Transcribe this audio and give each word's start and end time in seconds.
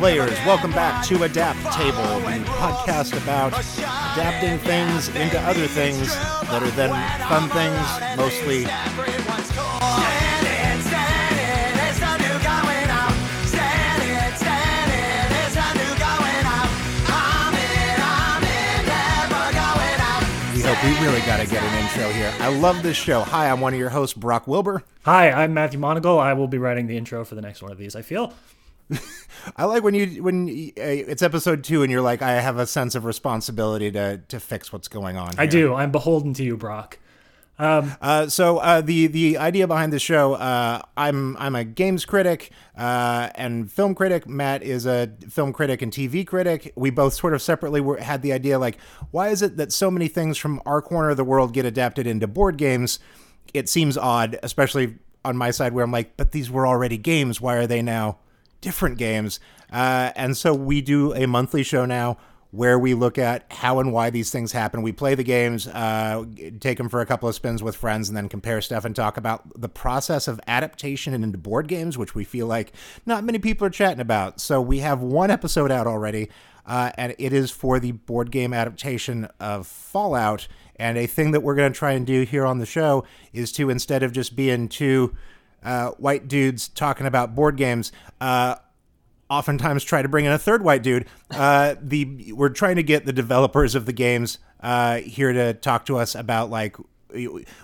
players, 0.00 0.32
welcome 0.46 0.70
back 0.70 1.04
to 1.04 1.24
Adapt 1.24 1.58
Table, 1.74 2.20
the 2.20 2.42
podcast 2.52 3.22
about 3.22 3.52
adapting 4.14 4.56
things 4.60 5.08
into 5.08 5.38
other 5.42 5.66
things 5.66 6.08
that 6.14 6.62
are 6.62 6.70
then 6.70 6.88
fun 7.28 7.50
things, 7.50 8.16
mostly. 8.16 8.60
We 20.54 20.62
hope 20.62 20.82
we 20.82 21.06
really 21.06 21.20
got 21.26 21.40
to 21.40 21.46
get 21.46 21.62
an 21.62 21.84
intro 21.84 22.08
here. 22.08 22.32
I 22.40 22.48
love 22.48 22.82
this 22.82 22.96
show. 22.96 23.20
Hi, 23.20 23.50
I'm 23.50 23.60
one 23.60 23.74
of 23.74 23.78
your 23.78 23.90
hosts, 23.90 24.16
Brock 24.16 24.46
Wilbur. 24.46 24.82
Hi, 25.04 25.30
I'm 25.30 25.52
Matthew 25.52 25.78
Monagle. 25.78 26.18
I 26.18 26.32
will 26.32 26.48
be 26.48 26.56
writing 26.56 26.86
the 26.86 26.96
intro 26.96 27.22
for 27.26 27.34
the 27.34 27.42
next 27.42 27.60
one 27.60 27.70
of 27.70 27.76
these. 27.76 27.94
I 27.94 28.00
feel. 28.00 28.32
I 29.56 29.64
like 29.64 29.82
when 29.82 29.94
you 29.94 30.22
when 30.22 30.48
uh, 30.48 30.82
it's 30.82 31.22
episode 31.22 31.64
two 31.64 31.82
and 31.82 31.90
you're 31.90 32.02
like, 32.02 32.22
I 32.22 32.32
have 32.32 32.58
a 32.58 32.66
sense 32.66 32.94
of 32.94 33.04
responsibility 33.04 33.90
to 33.92 34.18
to 34.28 34.40
fix 34.40 34.72
what's 34.72 34.88
going 34.88 35.16
on. 35.16 35.34
I 35.38 35.46
do. 35.46 35.74
I'm 35.74 35.90
beholden 35.90 36.34
to 36.34 36.44
you, 36.44 36.56
Brock. 36.56 36.98
Uh, 37.60 38.26
so 38.28 38.58
uh, 38.58 38.80
the 38.80 39.06
the 39.06 39.36
idea 39.36 39.66
behind 39.66 39.92
the 39.92 39.98
show, 39.98 40.34
uh, 40.34 40.80
I'm 40.96 41.36
I'm 41.36 41.54
a 41.54 41.64
games 41.64 42.06
critic 42.06 42.50
uh, 42.76 43.28
and 43.34 43.70
film 43.70 43.94
critic. 43.94 44.26
Matt 44.26 44.62
is 44.62 44.86
a 44.86 45.12
film 45.28 45.52
critic 45.52 45.82
and 45.82 45.92
TV 45.92 46.26
critic. 46.26 46.72
We 46.74 46.88
both 46.90 47.12
sort 47.12 47.34
of 47.34 47.42
separately 47.42 47.82
were, 47.82 47.98
had 47.98 48.22
the 48.22 48.32
idea 48.32 48.58
like, 48.58 48.78
why 49.10 49.28
is 49.28 49.42
it 49.42 49.58
that 49.58 49.72
so 49.72 49.90
many 49.90 50.08
things 50.08 50.38
from 50.38 50.62
our 50.64 50.80
corner 50.80 51.10
of 51.10 51.18
the 51.18 51.24
world 51.24 51.52
get 51.52 51.66
adapted 51.66 52.06
into 52.06 52.26
board 52.26 52.56
games? 52.56 52.98
It 53.52 53.68
seems 53.68 53.98
odd, 53.98 54.38
especially 54.42 54.96
on 55.22 55.36
my 55.36 55.50
side 55.50 55.74
where 55.74 55.84
I'm 55.84 55.92
like, 55.92 56.16
but 56.16 56.32
these 56.32 56.50
were 56.50 56.66
already 56.66 56.96
games. 56.96 57.42
Why 57.42 57.56
are 57.56 57.66
they 57.66 57.82
now 57.82 58.18
different 58.60 58.98
games? 58.98 59.40
Uh, 59.72 60.10
and 60.16 60.36
so 60.36 60.54
we 60.54 60.80
do 60.80 61.14
a 61.14 61.26
monthly 61.26 61.62
show 61.62 61.84
now 61.84 62.18
where 62.52 62.78
we 62.78 62.94
look 62.94 63.16
at 63.16 63.46
how 63.52 63.78
and 63.78 63.92
why 63.92 64.10
these 64.10 64.30
things 64.30 64.52
happen. 64.52 64.82
We 64.82 64.92
play 64.92 65.14
the 65.14 65.22
games, 65.22 65.68
uh, 65.68 66.24
take 66.58 66.78
them 66.78 66.88
for 66.88 67.00
a 67.00 67.06
couple 67.06 67.28
of 67.28 67.34
spins 67.34 67.62
with 67.62 67.76
friends, 67.76 68.08
and 68.08 68.16
then 68.16 68.28
compare 68.28 68.60
stuff 68.60 68.84
and 68.84 68.94
talk 68.94 69.16
about 69.16 69.60
the 69.60 69.68
process 69.68 70.26
of 70.26 70.40
adaptation 70.48 71.14
into 71.14 71.38
board 71.38 71.68
games, 71.68 71.96
which 71.96 72.14
we 72.14 72.24
feel 72.24 72.46
like 72.46 72.72
not 73.06 73.22
many 73.22 73.38
people 73.38 73.66
are 73.66 73.70
chatting 73.70 74.00
about. 74.00 74.40
So 74.40 74.60
we 74.60 74.80
have 74.80 75.00
one 75.00 75.30
episode 75.30 75.70
out 75.70 75.86
already, 75.86 76.28
uh, 76.66 76.90
and 76.96 77.14
it 77.18 77.32
is 77.32 77.52
for 77.52 77.78
the 77.78 77.92
board 77.92 78.32
game 78.32 78.52
adaptation 78.52 79.28
of 79.38 79.66
Fallout. 79.66 80.48
And 80.74 80.98
a 80.98 81.06
thing 81.06 81.30
that 81.32 81.42
we're 81.42 81.54
going 81.54 81.72
to 81.72 81.78
try 81.78 81.92
and 81.92 82.06
do 82.06 82.22
here 82.22 82.46
on 82.46 82.58
the 82.58 82.66
show 82.66 83.04
is 83.32 83.52
to 83.52 83.70
instead 83.70 84.02
of 84.02 84.12
just 84.12 84.34
being 84.34 84.68
two 84.68 85.14
uh, 85.62 85.90
white 85.92 86.28
dudes 86.28 86.68
talking 86.68 87.06
about 87.06 87.34
board 87.34 87.56
games, 87.56 87.92
uh, 88.20 88.56
oftentimes 89.28 89.84
try 89.84 90.02
to 90.02 90.08
bring 90.08 90.24
in 90.24 90.32
a 90.32 90.38
third 90.38 90.62
white 90.62 90.82
dude. 90.82 91.06
Uh, 91.30 91.74
the 91.80 92.32
we're 92.32 92.48
trying 92.48 92.76
to 92.76 92.82
get 92.82 93.06
the 93.06 93.12
developers 93.12 93.74
of 93.74 93.86
the 93.86 93.92
games 93.92 94.38
uh, 94.60 94.96
here 94.98 95.32
to 95.32 95.54
talk 95.54 95.86
to 95.86 95.96
us 95.96 96.14
about 96.14 96.50
like 96.50 96.76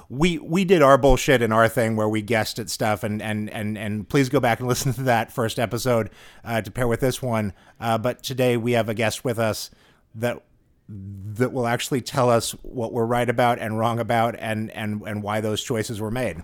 we 0.09 0.39
we 0.39 0.65
did 0.65 0.83
our 0.83 0.99
bullshit 0.99 1.41
and 1.41 1.53
our 1.53 1.69
thing 1.69 1.95
where 1.95 2.09
we 2.09 2.21
guessed 2.21 2.59
at 2.59 2.69
stuff 2.69 3.05
and 3.05 3.23
and 3.23 3.49
and 3.51 3.79
and 3.79 4.09
please 4.09 4.29
go 4.29 4.41
back 4.41 4.59
and 4.59 4.69
listen 4.69 4.93
to 4.93 5.03
that 5.03 5.33
first 5.33 5.59
episode 5.59 6.11
uh, 6.45 6.61
to 6.61 6.71
pair 6.71 6.89
with 6.89 7.01
this 7.01 7.23
one. 7.23 7.53
But 7.79 8.23
today 8.23 8.57
we 8.57 8.73
have 8.73 8.89
a 8.89 8.95
guest 8.95 9.25
with 9.25 9.39
us 9.39 9.71
that 10.15 10.43
that 10.89 11.53
will 11.53 11.67
actually 11.67 12.01
tell 12.01 12.31
us 12.31 12.53
what 12.63 12.93
we're 12.93 13.07
right 13.07 13.29
about 13.29 13.59
and 13.59 13.79
wrong 13.79 13.99
about 13.99 14.37
and 14.39 14.71
and 14.71 15.03
and 15.03 15.23
why 15.23 15.41
those 15.41 15.63
choices 15.63 16.01
were 16.01 16.11
made. 16.11 16.43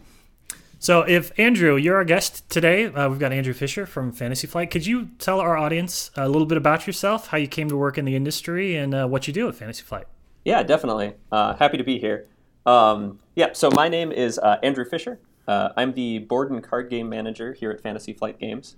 So, 0.83 1.02
if 1.02 1.30
Andrew, 1.38 1.77
you're 1.77 1.94
our 1.94 2.05
guest 2.05 2.50
today, 2.50 2.86
uh, 2.86 3.08
we've 3.08 3.20
got 3.20 3.30
Andrew 3.30 3.52
Fisher 3.52 3.86
from 3.86 4.11
Fantasy 4.11 4.48
Flight. 4.48 4.72
Could 4.72 4.84
you 4.84 5.11
tell 5.20 5.38
our 5.38 5.56
audience 5.56 6.11
a 6.16 6.28
little 6.28 6.44
bit 6.44 6.58
about 6.58 6.88
yourself, 6.88 7.28
how 7.28 7.38
you 7.38 7.47
came 7.47 7.69
to 7.69 7.77
work 7.77 7.98
in 7.98 8.05
the 8.05 8.16
industry, 8.16 8.75
and 8.75 8.92
uh, 8.92 9.06
what 9.06 9.28
you 9.28 9.33
do 9.33 9.48
at 9.48 9.55
Fantasy 9.55 9.84
Flight? 9.84 10.06
Yeah, 10.44 10.64
definitely. 10.64 11.14
Uh, 11.30 11.55
happy 11.55 11.77
to 11.77 11.84
be 11.84 12.00
here. 12.00 12.27
Um, 12.66 13.20
yeah, 13.36 13.50
so 13.53 13.70
my 13.70 13.88
name 13.88 14.10
is 14.10 14.41
uh, 14.41 14.56
Andrew 14.65 14.84
Fisher. 14.84 15.21
Uh, 15.47 15.69
I'm 15.76 15.92
the 15.92 16.19
board 16.19 16.50
and 16.50 16.60
card 16.60 16.91
game 16.91 17.09
manager 17.09 17.53
here 17.53 17.71
at 17.71 17.81
Fantasy 17.81 18.12
Flight 18.12 18.41
Games. 18.41 18.75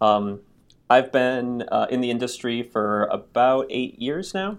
Um, 0.00 0.40
I've 0.90 1.12
been 1.12 1.62
uh, 1.70 1.86
in 1.88 2.00
the 2.00 2.10
industry 2.10 2.64
for 2.64 3.04
about 3.12 3.68
eight 3.70 4.00
years 4.00 4.34
now. 4.34 4.58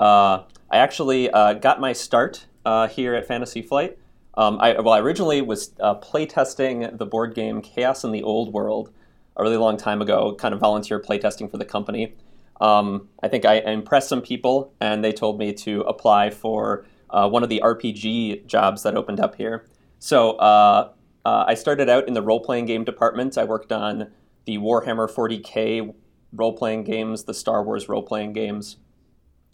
I 0.00 0.46
actually 0.72 1.28
got 1.28 1.78
my 1.78 1.92
start 1.92 2.46
here 2.88 3.14
at 3.14 3.28
Fantasy 3.28 3.60
Flight. 3.60 3.98
Um, 4.34 4.58
I, 4.60 4.80
well, 4.80 4.94
I 4.94 5.00
originally 5.00 5.42
was 5.42 5.72
uh, 5.80 5.94
playtesting 5.96 6.96
the 6.98 7.06
board 7.06 7.34
game 7.34 7.60
Chaos 7.60 8.04
in 8.04 8.12
the 8.12 8.22
Old 8.22 8.52
World 8.52 8.90
a 9.36 9.42
really 9.42 9.56
long 9.56 9.76
time 9.76 10.00
ago, 10.00 10.34
kind 10.34 10.54
of 10.54 10.60
volunteer 10.60 11.00
playtesting 11.00 11.50
for 11.50 11.58
the 11.58 11.64
company. 11.64 12.14
Um, 12.60 13.08
I 13.22 13.28
think 13.28 13.44
I 13.44 13.56
impressed 13.56 14.08
some 14.08 14.22
people, 14.22 14.72
and 14.80 15.04
they 15.04 15.12
told 15.12 15.38
me 15.38 15.52
to 15.54 15.80
apply 15.82 16.30
for 16.30 16.86
uh, 17.10 17.28
one 17.28 17.42
of 17.42 17.48
the 17.48 17.60
RPG 17.62 18.46
jobs 18.46 18.82
that 18.84 18.96
opened 18.96 19.20
up 19.20 19.34
here. 19.34 19.66
So 19.98 20.32
uh, 20.32 20.92
uh, 21.24 21.44
I 21.46 21.54
started 21.54 21.88
out 21.88 22.08
in 22.08 22.14
the 22.14 22.22
role 22.22 22.40
playing 22.40 22.66
game 22.66 22.84
department. 22.84 23.36
I 23.36 23.44
worked 23.44 23.72
on 23.72 24.10
the 24.44 24.58
Warhammer 24.58 25.10
40k 25.10 25.94
role 26.32 26.52
playing 26.52 26.84
games, 26.84 27.24
the 27.24 27.34
Star 27.34 27.62
Wars 27.62 27.88
role 27.88 28.02
playing 28.02 28.32
games, 28.32 28.76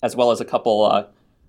as 0.02 0.14
well 0.14 0.30
as 0.30 0.40
a 0.40 0.44
couple 0.44 0.84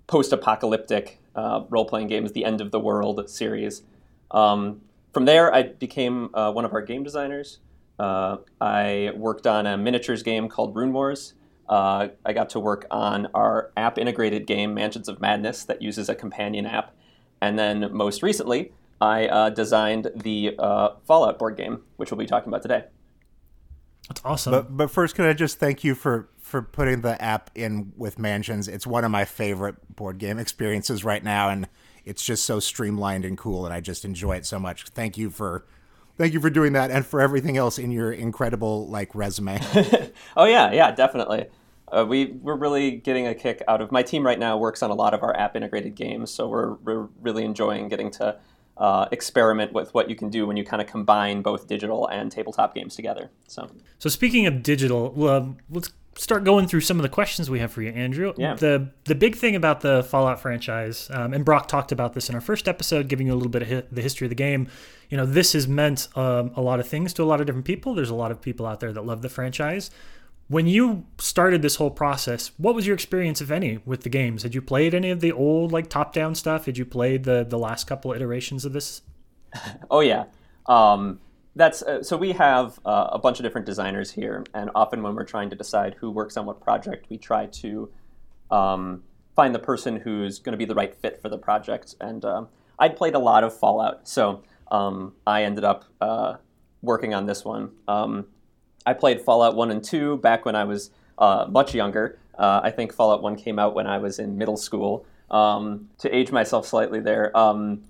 uh, 0.09 0.11
post 0.11 0.33
apocalyptic 0.33 1.19
uh, 1.35 1.63
role 1.69 1.85
playing 1.85 2.07
games, 2.07 2.31
the 2.31 2.45
End 2.45 2.61
of 2.61 2.71
the 2.71 2.79
World 2.79 3.29
series. 3.29 3.83
Um, 4.31 4.81
from 5.13 5.25
there, 5.25 5.53
I 5.53 5.63
became 5.63 6.29
uh, 6.33 6.51
one 6.51 6.65
of 6.65 6.73
our 6.73 6.81
game 6.81 7.03
designers. 7.03 7.59
Uh, 7.97 8.37
I 8.61 9.11
worked 9.15 9.47
on 9.47 9.65
a 9.65 9.77
miniatures 9.77 10.23
game 10.23 10.47
called 10.47 10.75
Rune 10.75 10.93
Wars. 10.93 11.33
Uh, 11.67 12.09
I 12.25 12.33
got 12.33 12.49
to 12.51 12.59
work 12.59 12.85
on 12.89 13.27
our 13.33 13.71
app 13.77 13.97
integrated 13.97 14.47
game, 14.47 14.73
Mansions 14.73 15.07
of 15.07 15.21
Madness, 15.21 15.63
that 15.65 15.81
uses 15.81 16.09
a 16.09 16.15
companion 16.15 16.65
app. 16.65 16.95
And 17.41 17.59
then 17.59 17.89
most 17.91 18.23
recently, 18.23 18.71
I 19.01 19.27
uh, 19.27 19.49
designed 19.49 20.11
the 20.15 20.55
uh, 20.57 20.89
Fallout 21.05 21.39
board 21.39 21.57
game, 21.57 21.81
which 21.97 22.11
we'll 22.11 22.17
be 22.17 22.25
talking 22.25 22.49
about 22.49 22.61
today. 22.61 22.85
That's 24.07 24.21
awesome. 24.25 24.51
But 24.51 24.75
but 24.75 24.91
first, 24.91 25.15
can 25.15 25.25
I 25.25 25.33
just 25.33 25.59
thank 25.59 25.83
you 25.83 25.95
for 25.95 26.29
for 26.39 26.61
putting 26.61 27.01
the 27.01 27.21
app 27.21 27.51
in 27.55 27.93
with 27.95 28.17
Mansions? 28.17 28.67
It's 28.67 28.87
one 28.87 29.03
of 29.03 29.11
my 29.11 29.25
favorite 29.25 29.95
board 29.95 30.17
game 30.17 30.39
experiences 30.39 31.03
right 31.03 31.23
now, 31.23 31.49
and 31.49 31.67
it's 32.05 32.23
just 32.23 32.45
so 32.45 32.59
streamlined 32.59 33.25
and 33.25 33.37
cool, 33.37 33.65
and 33.65 33.73
I 33.73 33.81
just 33.81 34.05
enjoy 34.05 34.37
it 34.37 34.45
so 34.45 34.59
much. 34.59 34.85
Thank 34.85 35.17
you 35.17 35.29
for 35.29 35.65
thank 36.17 36.33
you 36.33 36.41
for 36.41 36.49
doing 36.49 36.73
that, 36.73 36.89
and 36.89 37.05
for 37.05 37.21
everything 37.21 37.57
else 37.57 37.77
in 37.77 37.91
your 37.91 38.11
incredible 38.11 38.87
like 38.87 39.13
resume. 39.13 39.59
Oh 40.37 40.45
yeah, 40.45 40.71
yeah, 40.71 40.91
definitely. 40.91 41.47
Uh, 41.91 42.05
we 42.07 42.27
we're 42.41 42.55
really 42.55 42.91
getting 42.91 43.27
a 43.27 43.35
kick 43.35 43.61
out 43.67 43.81
of 43.81 43.91
my 43.91 44.03
team 44.03 44.25
right 44.25 44.39
now. 44.39 44.57
Works 44.57 44.83
on 44.83 44.89
a 44.89 44.93
lot 44.95 45.13
of 45.13 45.23
our 45.23 45.35
app 45.35 45.55
integrated 45.55 45.95
games, 45.95 46.31
so 46.31 46.47
we're 46.47 46.73
we're 46.75 47.07
really 47.21 47.43
enjoying 47.43 47.87
getting 47.89 48.11
to 48.11 48.37
uh, 48.79 49.07
experiment 49.11 49.73
with 49.73 49.93
what 49.93 50.09
you 50.09 50.15
can 50.15 50.29
do 50.29 50.47
when 50.47 50.57
you 50.57 50.63
kind 50.63 50.81
of 50.81 50.87
combine 50.87 51.41
both 51.41 51.67
digital 51.67 52.07
and 52.07 52.31
tabletop 52.31 52.73
games 52.73 52.95
together. 52.95 53.29
So 53.47 53.69
So 53.99 54.09
speaking 54.09 54.47
of 54.47 54.63
digital, 54.63 55.11
well, 55.15 55.57
let's 55.69 55.91
start 56.15 56.43
going 56.43 56.67
through 56.67 56.81
some 56.81 56.97
of 56.97 57.03
the 57.03 57.09
questions 57.09 57.49
we 57.49 57.59
have 57.59 57.71
for 57.71 57.81
you, 57.81 57.91
Andrew. 57.91 58.33
Yeah. 58.37 58.55
The 58.55 58.89
the 59.05 59.15
big 59.15 59.35
thing 59.35 59.55
about 59.55 59.81
the 59.81 60.03
Fallout 60.03 60.39
franchise, 60.39 61.09
um, 61.13 61.33
and 61.33 61.43
Brock 61.43 61.67
talked 61.67 61.91
about 61.91 62.13
this 62.13 62.29
in 62.29 62.35
our 62.35 62.41
first 62.41 62.67
episode, 62.67 63.07
giving 63.07 63.27
you 63.27 63.33
a 63.33 63.35
little 63.35 63.51
bit 63.51 63.61
of 63.61 63.67
hi- 63.69 63.83
the 63.91 64.01
history 64.01 64.25
of 64.25 64.29
the 64.29 64.35
game. 64.35 64.69
You 65.09 65.17
know, 65.17 65.25
this 65.25 65.53
has 65.53 65.67
meant 65.67 66.07
um, 66.15 66.51
a 66.55 66.61
lot 66.61 66.79
of 66.79 66.87
things 66.87 67.13
to 67.13 67.23
a 67.23 67.25
lot 67.25 67.41
of 67.41 67.47
different 67.47 67.65
people. 67.65 67.95
There's 67.95 68.09
a 68.09 68.15
lot 68.15 68.31
of 68.31 68.41
people 68.41 68.65
out 68.65 68.79
there 68.79 68.93
that 68.93 69.05
love 69.05 69.21
the 69.21 69.29
franchise. 69.29 69.91
When 70.49 70.65
you 70.65 71.05
started 71.19 71.61
this 71.61 71.75
whole 71.75 71.91
process, 71.91 72.51
what 72.57 72.73
was 72.73 72.87
your 72.87 72.95
experience, 72.95 73.39
if 73.39 73.51
any, 73.51 73.77
with 73.85 74.01
the 74.01 74.09
games? 74.09 74.41
Had 74.41 74.55
you 74.55 74.63
played 74.63 74.95
any 74.95 75.11
of 75.11 75.19
the 75.19 75.31
old 75.31 75.71
like 75.71 75.89
top-down 75.89 76.33
stuff? 76.33 76.65
Had 76.65 76.75
you 76.75 76.85
played 76.85 77.23
the 77.23 77.45
the 77.47 77.57
last 77.57 77.85
couple 77.85 78.11
iterations 78.13 78.65
of 78.65 78.73
this? 78.73 79.01
Oh 79.91 79.99
yeah, 80.01 80.25
um, 80.65 81.19
that's 81.55 81.83
uh, 81.83 82.01
so 82.01 82.17
we 82.17 82.31
have 82.31 82.79
uh, 82.83 83.09
a 83.11 83.19
bunch 83.19 83.39
of 83.39 83.43
different 83.43 83.67
designers 83.67 84.11
here, 84.11 84.43
and 84.55 84.71
often 84.73 85.03
when 85.03 85.13
we're 85.13 85.23
trying 85.23 85.51
to 85.51 85.55
decide 85.55 85.95
who 85.99 86.09
works 86.09 86.35
on 86.35 86.47
what 86.47 86.59
project, 86.61 87.07
we 87.09 87.17
try 87.17 87.45
to 87.45 87.91
um, 88.49 89.03
find 89.35 89.53
the 89.53 89.59
person 89.59 89.97
who's 89.97 90.39
going 90.39 90.53
to 90.53 90.57
be 90.57 90.65
the 90.65 90.75
right 90.75 90.95
fit 90.95 91.21
for 91.21 91.29
the 91.29 91.37
project. 91.37 91.95
And 92.01 92.25
um, 92.25 92.47
I'd 92.79 92.95
played 92.97 93.13
a 93.13 93.19
lot 93.19 93.43
of 93.43 93.55
Fallout, 93.55 94.07
so 94.07 94.43
um, 94.71 95.13
I 95.27 95.43
ended 95.43 95.63
up 95.63 95.85
uh, 96.01 96.37
working 96.81 97.13
on 97.13 97.27
this 97.27 97.45
one. 97.45 97.71
Um, 97.87 98.25
I 98.85 98.93
played 98.93 99.21
Fallout 99.21 99.55
One 99.55 99.71
and 99.71 99.83
Two 99.83 100.17
back 100.17 100.45
when 100.45 100.55
I 100.55 100.63
was 100.63 100.91
uh, 101.17 101.47
much 101.49 101.73
younger. 101.73 102.19
Uh, 102.37 102.61
I 102.63 102.71
think 102.71 102.93
Fallout 102.93 103.21
One 103.21 103.35
came 103.35 103.59
out 103.59 103.75
when 103.75 103.87
I 103.87 103.97
was 103.97 104.19
in 104.19 104.37
middle 104.37 104.57
school. 104.57 105.05
Um, 105.29 105.89
to 105.99 106.15
age 106.15 106.31
myself 106.31 106.65
slightly 106.65 106.99
there, 106.99 107.35
um, 107.37 107.83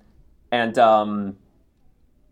and 0.52 0.76
um, 0.78 1.36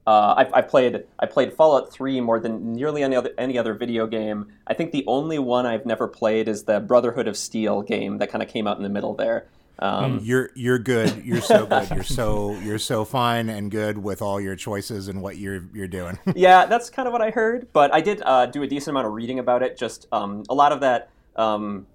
uh, 0.09 0.35
I've, 0.39 0.55
I've 0.55 0.69
played 0.69 1.05
I 1.19 1.27
played 1.27 1.53
Fallout 1.53 1.93
3 1.93 2.23
more 2.23 2.41
than 2.41 2.73
nearly 2.73 3.03
any 3.03 3.15
other 3.15 3.31
any 3.37 3.59
other 3.59 3.75
video 3.75 4.07
game. 4.07 4.47
I 4.67 4.73
think 4.73 4.91
the 4.91 5.05
only 5.07 5.39
one 5.39 5.67
I've 5.67 5.85
never 5.85 6.09
played 6.09 6.49
is 6.49 6.65
the 6.65 6.81
Brotherhood 6.81 7.29
of 7.29 7.37
Steel 7.37 7.83
game 7.83 8.17
that 8.17 8.31
kind 8.31 8.43
of 8.43 8.49
came 8.49 8.67
out 8.67 8.79
in 8.79 8.83
the 8.83 8.89
middle 8.89 9.15
there. 9.15 9.49
Um, 9.81 10.21
You're 10.23 10.51
you're 10.57 10.79
good. 10.79 11.25
You're 11.25 11.41
so 11.41 11.65
good. 11.67 11.89
You're 11.91 12.03
so 12.03 12.53
you're 12.63 12.79
so 12.79 13.05
fine 13.05 13.49
and 13.49 13.71
good 13.71 13.99
with 13.99 14.23
all 14.23 14.41
your 14.41 14.57
choices 14.57 15.09
and 15.09 15.23
what 15.23 15.37
you're 15.37 15.63
you're 15.73 15.87
doing. 15.89 16.19
yeah, 16.35 16.67
that's 16.67 16.91
kind 16.91 17.07
of 17.07 17.13
what 17.13 17.23
I 17.23 17.31
heard. 17.31 17.69
But 17.73 17.95
I 17.95 18.01
did 18.01 18.21
uh, 18.25 18.47
do 18.47 18.63
a 18.63 18.67
decent 18.67 18.93
amount 18.93 19.07
of 19.07 19.13
reading 19.13 19.39
about 19.39 19.63
it. 19.63 19.79
Just 19.79 20.09
um, 20.11 20.43
a 20.49 20.55
lot 20.55 20.73
of 20.73 20.81
that 20.81 21.11
um, 21.37 21.87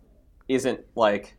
isn't 0.47 0.79
like 0.95 1.35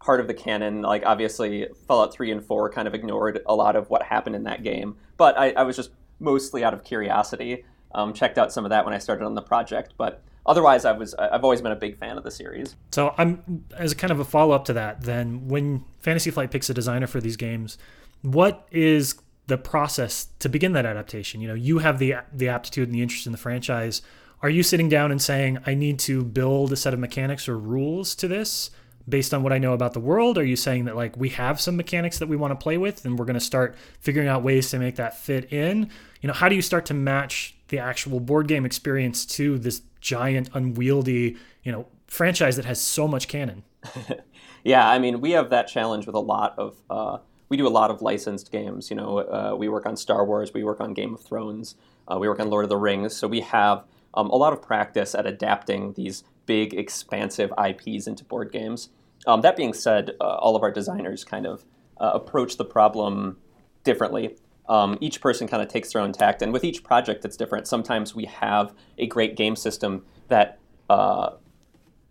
part 0.00 0.20
of 0.20 0.26
the 0.26 0.34
canon. 0.34 0.82
Like 0.82 1.04
obviously, 1.06 1.68
Fallout 1.86 2.12
Three 2.12 2.30
and 2.30 2.44
Four 2.44 2.70
kind 2.70 2.86
of 2.86 2.94
ignored 2.94 3.40
a 3.46 3.54
lot 3.54 3.74
of 3.74 3.88
what 3.88 4.02
happened 4.02 4.36
in 4.36 4.44
that 4.44 4.62
game. 4.62 4.96
But 5.16 5.38
I, 5.38 5.52
I 5.52 5.62
was 5.62 5.74
just 5.74 5.90
mostly 6.20 6.64
out 6.64 6.74
of 6.74 6.84
curiosity. 6.84 7.64
Um, 7.94 8.12
checked 8.12 8.36
out 8.36 8.52
some 8.52 8.66
of 8.66 8.70
that 8.70 8.84
when 8.84 8.92
I 8.92 8.98
started 8.98 9.24
on 9.24 9.34
the 9.34 9.40
project, 9.40 9.94
but 9.96 10.22
otherwise, 10.48 10.84
I 10.84 10.92
was 10.92 11.14
I've 11.14 11.44
always 11.44 11.60
been 11.60 11.70
a 11.72 11.76
big 11.76 11.96
fan 11.96 12.18
of 12.18 12.24
the 12.24 12.30
series. 12.30 12.74
So 12.90 13.14
I'm 13.16 13.64
as 13.76 13.94
kind 13.94 14.10
of 14.10 14.18
a 14.18 14.24
follow 14.24 14.54
up 14.54 14.64
to 14.64 14.72
that. 14.72 15.02
Then 15.02 15.46
when 15.46 15.84
Fantasy 16.00 16.30
Flight 16.30 16.50
picks 16.50 16.68
a 16.68 16.74
designer 16.74 17.06
for 17.06 17.20
these 17.20 17.36
games, 17.36 17.78
what 18.22 18.66
is 18.72 19.14
the 19.46 19.58
process 19.58 20.28
to 20.40 20.48
begin 20.48 20.72
that 20.72 20.86
adaptation? 20.86 21.40
You 21.40 21.48
know, 21.48 21.54
you 21.54 21.78
have 21.78 21.98
the 21.98 22.16
the 22.32 22.48
aptitude 22.48 22.88
and 22.88 22.94
the 22.94 23.02
interest 23.02 23.26
in 23.26 23.32
the 23.32 23.38
franchise. 23.38 24.02
Are 24.40 24.50
you 24.50 24.62
sitting 24.62 24.88
down 24.88 25.10
and 25.10 25.20
saying, 25.20 25.58
I 25.66 25.74
need 25.74 25.98
to 26.00 26.24
build 26.24 26.72
a 26.72 26.76
set 26.76 26.94
of 26.94 27.00
mechanics 27.00 27.48
or 27.48 27.58
rules 27.58 28.14
to 28.16 28.28
this 28.28 28.70
based 29.08 29.34
on 29.34 29.42
what 29.42 29.52
I 29.52 29.58
know 29.58 29.72
about 29.72 29.94
the 29.94 30.00
world? 30.00 30.38
Are 30.38 30.44
you 30.44 30.54
saying 30.54 30.84
that 30.84 30.94
like 30.96 31.16
we 31.16 31.30
have 31.30 31.60
some 31.60 31.76
mechanics 31.76 32.18
that 32.18 32.28
we 32.28 32.36
want 32.36 32.52
to 32.52 32.62
play 32.62 32.78
with 32.78 33.04
and 33.04 33.18
we're 33.18 33.24
going 33.24 33.34
to 33.34 33.40
start 33.40 33.76
figuring 34.00 34.28
out 34.28 34.42
ways 34.42 34.70
to 34.70 34.78
make 34.78 34.96
that 34.96 35.18
fit 35.18 35.52
in? 35.52 35.90
You 36.20 36.28
know, 36.28 36.34
how 36.34 36.48
do 36.48 36.54
you 36.54 36.62
start 36.62 36.86
to 36.86 36.94
match 36.94 37.56
the 37.68 37.78
actual 37.78 38.20
board 38.20 38.48
game 38.48 38.64
experience 38.64 39.26
to 39.26 39.58
this 39.58 39.82
giant 40.00 40.50
unwieldy, 40.54 41.36
you 41.62 41.72
know, 41.72 41.86
franchise 42.06 42.56
that 42.56 42.64
has 42.64 42.80
so 42.80 43.06
much 43.08 43.28
canon? 43.28 43.64
yeah, 44.64 44.88
I 44.88 44.98
mean, 44.98 45.20
we 45.20 45.32
have 45.32 45.50
that 45.50 45.68
challenge 45.68 46.06
with 46.06 46.14
a 46.14 46.20
lot 46.20 46.54
of. 46.58 46.76
Uh, 46.88 47.18
we 47.48 47.56
do 47.56 47.66
a 47.66 47.70
lot 47.70 47.90
of 47.90 48.02
licensed 48.02 48.52
games. 48.52 48.90
You 48.90 48.96
know, 48.96 49.18
uh, 49.18 49.56
we 49.56 49.68
work 49.68 49.86
on 49.86 49.96
Star 49.96 50.24
Wars, 50.24 50.52
we 50.52 50.64
work 50.64 50.80
on 50.80 50.92
Game 50.92 51.14
of 51.14 51.20
Thrones, 51.22 51.76
uh, 52.06 52.18
we 52.18 52.28
work 52.28 52.40
on 52.40 52.50
Lord 52.50 52.64
of 52.64 52.68
the 52.68 52.76
Rings. 52.76 53.16
So 53.16 53.26
we 53.26 53.40
have 53.40 53.84
um, 54.14 54.28
a 54.30 54.36
lot 54.36 54.52
of 54.52 54.60
practice 54.60 55.14
at 55.14 55.26
adapting 55.26 55.94
these 55.94 56.24
big, 56.46 56.74
expansive 56.74 57.52
IPs 57.62 58.06
into 58.06 58.24
board 58.24 58.52
games. 58.52 58.90
Um, 59.26 59.40
that 59.42 59.56
being 59.56 59.72
said, 59.72 60.12
uh, 60.20 60.24
all 60.24 60.56
of 60.56 60.62
our 60.62 60.70
designers 60.70 61.24
kind 61.24 61.46
of 61.46 61.64
uh, 62.00 62.10
approach 62.14 62.56
the 62.56 62.64
problem 62.64 63.38
differently. 63.84 64.36
Um, 64.68 64.98
each 65.00 65.20
person 65.20 65.48
kind 65.48 65.62
of 65.62 65.68
takes 65.68 65.92
their 65.92 66.02
own 66.02 66.12
tact, 66.12 66.42
and 66.42 66.52
with 66.52 66.64
each 66.64 66.84
project, 66.84 67.24
it's 67.24 67.36
different. 67.36 67.66
Sometimes 67.66 68.14
we 68.14 68.26
have 68.26 68.74
a 68.98 69.06
great 69.06 69.36
game 69.36 69.56
system 69.56 70.04
that 70.28 70.58
uh, 70.90 71.30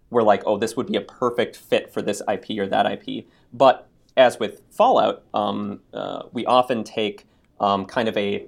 we're 0.10 0.24
like, 0.24 0.44
oh, 0.46 0.58
this 0.58 0.76
would 0.76 0.88
be 0.88 0.96
a 0.96 1.02
perfect 1.02 1.56
fit 1.56 1.94
for 1.94 2.02
this 2.02 2.22
IP 2.32 2.58
or 2.60 2.68
that 2.68 2.86
IP. 2.86 3.26
But 3.54 3.88
as 4.16 4.40
with 4.40 4.62
Fallout, 4.72 5.24
um, 5.34 5.82
uh, 5.94 6.24
we 6.32 6.46
often 6.46 6.84
take 6.84 7.28
um, 7.60 7.86
kind 7.86 8.08
of 8.08 8.18
a 8.18 8.48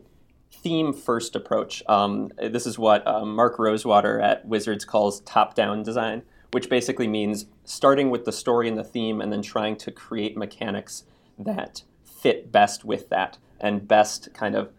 theme 0.51 0.93
first 0.93 1.35
approach. 1.35 1.83
Um, 1.87 2.31
this 2.37 2.65
is 2.65 2.79
what 2.79 3.05
uh, 3.07 3.25
Mark 3.25 3.59
Rosewater 3.59 4.19
at 4.19 4.45
Wizards 4.45 4.85
calls 4.85 5.21
top 5.21 5.55
down 5.55 5.83
design, 5.83 6.23
which 6.51 6.69
basically 6.69 7.07
means 7.07 7.45
starting 7.63 8.09
with 8.09 8.25
the 8.25 8.31
story 8.31 8.67
and 8.67 8.77
the 8.77 8.83
theme 8.83 9.21
and 9.21 9.31
then 9.31 9.41
trying 9.41 9.77
to 9.77 9.91
create 9.91 10.35
mechanics 10.35 11.03
that 11.37 11.83
fit 12.03 12.51
best 12.51 12.83
with 12.83 13.09
that 13.09 13.37
and 13.61 13.87
best 13.87 14.33
kind 14.33 14.55
of 14.55 14.71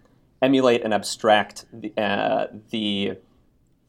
emulate 0.43 0.83
and 0.83 0.95
abstract 0.95 1.67
the, 1.73 1.93
uh, 1.97 2.47
the 2.71 3.19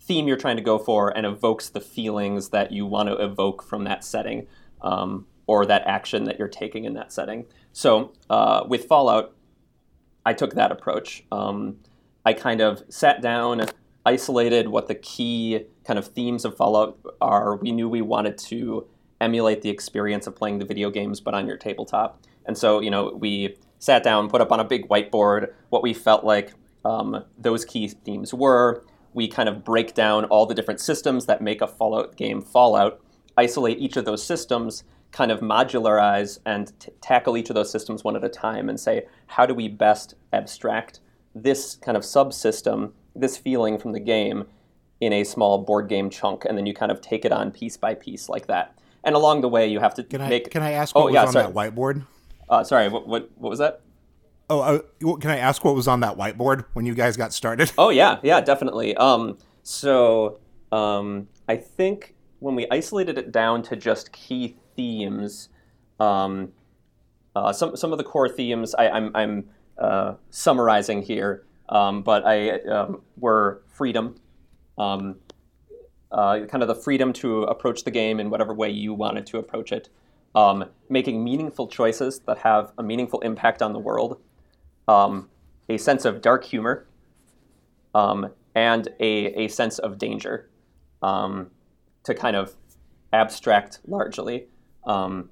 theme 0.02 0.28
you're 0.28 0.38
trying 0.38 0.58
to 0.58 0.64
go 0.64 0.78
for 0.78 1.16
and 1.16 1.26
evokes 1.26 1.70
the 1.70 1.80
feelings 1.80 2.50
that 2.50 2.72
you 2.72 2.86
want 2.86 3.08
to 3.08 3.16
evoke 3.16 3.64
from 3.64 3.84
that 3.86 4.04
setting 4.04 4.48
um, 4.82 5.26
or 5.48 5.66
that 5.66 5.84
action 5.86 6.26
that 6.26 6.40
you're 6.40 6.48
taking 6.48 6.86
in 6.86 6.94
that 6.94 7.14
setting. 7.14 7.46
So 7.72 8.12
uh, 8.30 8.64
with 8.68 8.86
Fallout, 8.86 9.34
I 10.26 10.34
took 10.34 10.54
that 10.56 10.72
approach. 10.72 11.24
Um, 11.32 11.78
I 12.26 12.34
kind 12.34 12.62
of 12.62 12.84
sat 12.90 13.22
down, 13.22 13.66
isolated 14.06 14.68
what 14.68 14.88
the 14.88 14.96
key 14.96 15.66
kind 15.86 15.98
of 15.98 16.08
themes 16.08 16.46
of 16.46 16.56
Fallout 16.58 17.00
are. 17.22 17.56
We 17.56 17.72
knew 17.72 17.90
we 17.90 18.02
wanted 18.02 18.38
to 18.40 18.88
emulate 19.20 19.62
the 19.62 19.70
experience 19.70 20.28
of 20.28 20.36
playing 20.36 20.60
the 20.60 20.66
video 20.66 20.90
games, 20.90 21.20
but 21.20 21.34
on 21.34 21.48
your 21.48 21.58
tabletop. 21.58 22.22
And 22.46 22.58
so, 22.58 22.80
you 22.80 22.90
know, 22.90 23.14
we 23.14 23.56
sat 23.82 24.04
down, 24.04 24.30
put 24.30 24.40
up 24.40 24.52
on 24.54 24.60
a 24.62 24.64
big 24.64 24.88
whiteboard 24.88 25.52
what 25.70 25.84
we 25.84 25.94
felt 25.94 26.24
like 26.24 26.54
um, 26.86 27.26
those 27.38 27.66
key 27.66 27.90
themes 27.90 28.34
were. 28.34 28.86
We 29.14 29.28
kind 29.28 29.50
of 29.50 29.66
break 29.66 29.94
down 29.94 30.24
all 30.26 30.46
the 30.46 30.56
different 30.56 30.80
systems 30.80 31.26
that 31.26 31.42
make 31.42 31.62
a 31.62 31.68
Fallout 31.68 32.16
game 32.16 32.42
Fallout, 32.42 33.02
isolate 33.38 33.78
each 33.80 33.98
of 33.98 34.06
those 34.06 34.24
systems, 34.24 34.84
kind 35.12 35.32
of 35.32 35.42
modularize 35.42 36.40
and 36.46 36.72
t- 36.80 36.92
tackle 37.02 37.36
each 37.36 37.50
of 37.50 37.56
those 37.56 37.70
systems 37.70 38.04
one 38.04 38.16
at 38.16 38.24
a 38.24 38.30
time 38.30 38.70
and 38.70 38.80
say, 38.80 39.06
how 39.28 39.46
do 39.46 39.54
we 39.54 39.68
best 39.68 40.14
abstract 40.32 41.02
this 41.36 41.76
kind 41.76 41.98
of 41.98 42.04
subsystem, 42.04 42.92
this 43.16 43.36
feeling 43.38 43.78
from 43.78 43.92
the 43.92 44.00
game 44.00 44.46
in 45.02 45.12
a 45.12 45.24
small 45.24 45.58
board 45.58 45.90
game 45.90 46.10
chunk, 46.10 46.46
and 46.46 46.58
then 46.58 46.66
you 46.66 46.74
kind 46.74 46.92
of 46.92 47.02
take 47.02 47.26
it 47.26 47.32
on 47.32 47.52
piece 47.52 47.76
by 47.76 47.94
piece 47.96 48.30
like 48.30 48.48
that. 48.48 48.78
And 49.04 49.16
along 49.16 49.42
the 49.42 49.50
way, 49.50 49.68
you 49.68 49.80
have 49.80 49.96
to 49.96 50.04
Can 50.04 50.22
I 50.22 50.30
make. 50.30 50.52
can 50.52 50.62
I 50.62 50.72
ask 50.74 50.94
what 50.96 51.02
Oh, 51.02 51.06
was 51.06 51.14
yeah, 51.16 51.26
on 51.26 51.32
sorry. 51.34 51.46
that 51.48 51.54
whiteboard? 51.56 52.06
Uh, 52.52 52.64
sorry, 52.66 52.90
what, 52.90 53.08
what 53.08 53.32
what 53.38 53.50
was 53.50 53.60
that? 53.60 53.82
Oh, 54.50 54.60
uh, 54.60 55.16
can 55.18 55.32
I 55.32 55.38
ask 55.38 55.64
what 55.64 55.74
was 55.74 55.88
on 55.88 56.02
that 56.02 56.18
whiteboard 56.18 56.66
when 56.74 56.86
you 56.86 56.94
guys 56.94 57.16
got 57.16 57.34
started? 57.34 57.72
Oh 57.78 57.90
yeah, 57.90 58.20
yeah, 58.22 58.42
definitely. 58.42 58.94
Um, 58.98 59.38
so 59.64 60.40
um, 60.74 61.30
I 61.48 61.56
think 61.56 62.14
when 62.40 62.56
we 62.56 62.68
isolated 62.70 63.18
it 63.18 63.32
down 63.32 63.64
to 63.64 63.78
just 63.78 64.12
key 64.12 64.58
themes, 64.76 65.48
um, 66.02 66.52
uh, 67.36 67.54
some 67.54 67.78
some 67.78 67.94
of 67.94 67.98
the 67.98 68.04
core 68.04 68.28
themes 68.28 68.76
I, 68.76 68.90
I'm 68.90 69.16
I'm 69.16 69.50
uh, 69.78 70.16
summarizing 70.30 71.02
here, 71.02 71.46
um, 71.70 72.04
but 72.04 72.26
I 72.26 72.60
um, 72.64 73.02
were 73.18 73.62
freedom, 73.68 74.16
um, 74.78 75.16
uh, 76.12 76.46
kind 76.50 76.62
of 76.62 76.68
the 76.68 76.76
freedom 76.76 77.14
to 77.14 77.44
approach 77.44 77.86
the 77.86 77.92
game 77.92 78.20
in 78.20 78.30
whatever 78.30 78.54
way 78.54 78.70
you 78.70 78.94
wanted 78.94 79.26
to 79.28 79.38
approach 79.38 79.72
it, 79.72 79.88
um, 80.36 80.66
making 80.90 81.24
meaningful 81.24 81.68
choices 81.68 82.20
that 82.28 82.40
have 82.40 82.72
a 82.78 82.84
meaningful 82.84 83.20
impact 83.22 83.62
on 83.62 83.74
the 83.74 83.80
world, 83.80 84.20
um, 84.88 85.30
a 85.70 85.78
sense 85.78 86.06
of 86.06 86.22
dark 86.22 86.44
humor, 86.44 86.88
um, 87.94 88.32
and 88.56 88.88
a, 89.00 89.44
a 89.44 89.48
sense 89.48 89.80
of 89.80 89.98
danger 89.98 90.50
um, 91.02 91.52
to 92.04 92.14
kind 92.14 92.36
of 92.36 92.56
abstract 93.14 93.80
largely. 93.88 94.48
Um, 94.86 95.30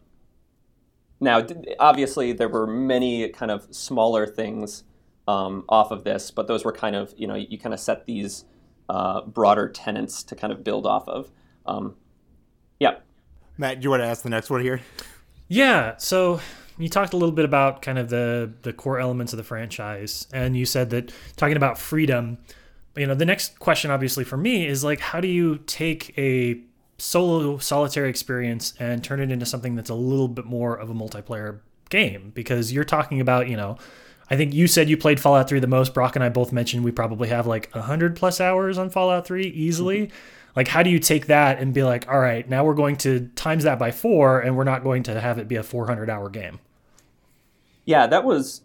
now, 1.21 1.45
obviously, 1.79 2.33
there 2.33 2.49
were 2.49 2.67
many 2.67 3.29
kind 3.29 3.51
of 3.51 3.67
smaller 3.71 4.25
things 4.25 4.83
um, 5.27 5.65
off 5.67 5.91
of 5.91 6.03
this, 6.03 6.31
but 6.31 6.47
those 6.47 6.63
were 6.63 6.71
kind 6.71 6.95
of, 6.95 7.13
you 7.17 7.27
know, 7.27 7.35
you 7.35 7.57
kind 7.57 7.73
of 7.73 7.79
set 7.79 8.05
these 8.05 8.45
uh, 8.87 9.21
broader 9.21 9.69
tenets 9.69 10.23
to 10.23 10.35
kind 10.35 10.53
of 10.53 10.63
build 10.63 10.85
off 10.85 11.07
of. 11.07 11.31
Yeah. 12.79 12.99
Matt, 13.59 13.81
do 13.81 13.83
you 13.83 13.89
want 13.89 14.01
to 14.01 14.07
ask 14.07 14.23
the 14.23 14.29
next 14.29 14.49
one 14.49 14.61
here? 14.61 14.79
Yeah. 15.49 15.97
So 15.97 16.39
you 16.77 16.87
talked 16.87 17.11
a 17.11 17.17
little 17.17 17.33
bit 17.33 17.43
about 17.43 17.81
kind 17.81 17.99
of 17.99 18.09
the 18.09 18.53
the 18.61 18.71
core 18.71 18.99
elements 18.99 19.33
of 19.33 19.37
the 19.37 19.43
franchise, 19.43 20.27
and 20.33 20.55
you 20.55 20.65
said 20.65 20.89
that 20.91 21.11
talking 21.35 21.57
about 21.57 21.77
freedom. 21.77 22.37
You 22.95 23.05
know, 23.05 23.15
the 23.15 23.25
next 23.25 23.59
question, 23.59 23.91
obviously, 23.91 24.23
for 24.23 24.37
me 24.37 24.65
is 24.65 24.83
like, 24.83 24.99
how 24.99 25.19
do 25.19 25.27
you 25.27 25.57
take 25.67 26.17
a 26.17 26.61
solo 26.97 27.57
solitary 27.57 28.09
experience 28.09 28.73
and 28.79 29.03
turn 29.03 29.19
it 29.19 29.29
into 29.29 29.45
something 29.45 29.75
that's 29.75 29.89
a 29.89 29.95
little 29.95 30.27
bit 30.27 30.45
more 30.45 30.75
of 30.75 30.89
a 30.89 30.93
multiplayer 30.93 31.59
game? 31.89 32.31
Because 32.33 32.71
you're 32.71 32.85
talking 32.85 33.19
about, 33.19 33.49
you 33.49 33.57
know, 33.57 33.77
I 34.29 34.37
think 34.37 34.53
you 34.53 34.67
said 34.67 34.89
you 34.89 34.97
played 34.97 35.19
Fallout 35.19 35.49
3 35.49 35.59
the 35.59 35.67
most. 35.67 35.93
Brock 35.93 36.15
and 36.15 36.23
I 36.23 36.29
both 36.29 36.51
mentioned 36.51 36.83
we 36.83 36.91
probably 36.91 37.27
have 37.27 37.45
like 37.45 37.69
100 37.73 38.15
plus 38.15 38.39
hours 38.39 38.77
on 38.77 38.89
Fallout 38.89 39.27
3 39.27 39.43
easily. 39.47 40.07
Mm-hmm. 40.07 40.15
Like, 40.55 40.67
how 40.67 40.83
do 40.83 40.89
you 40.89 40.99
take 40.99 41.27
that 41.27 41.59
and 41.59 41.73
be 41.73 41.83
like, 41.83 42.07
all 42.09 42.19
right, 42.19 42.47
now 42.49 42.63
we're 42.65 42.73
going 42.73 42.97
to 42.97 43.27
times 43.35 43.63
that 43.63 43.79
by 43.79 43.91
four 43.91 44.39
and 44.39 44.57
we're 44.57 44.63
not 44.63 44.83
going 44.83 45.03
to 45.03 45.19
have 45.21 45.37
it 45.37 45.47
be 45.47 45.55
a 45.55 45.63
400 45.63 46.09
hour 46.09 46.29
game? 46.29 46.59
Yeah, 47.85 48.07
that 48.07 48.23
was 48.23 48.61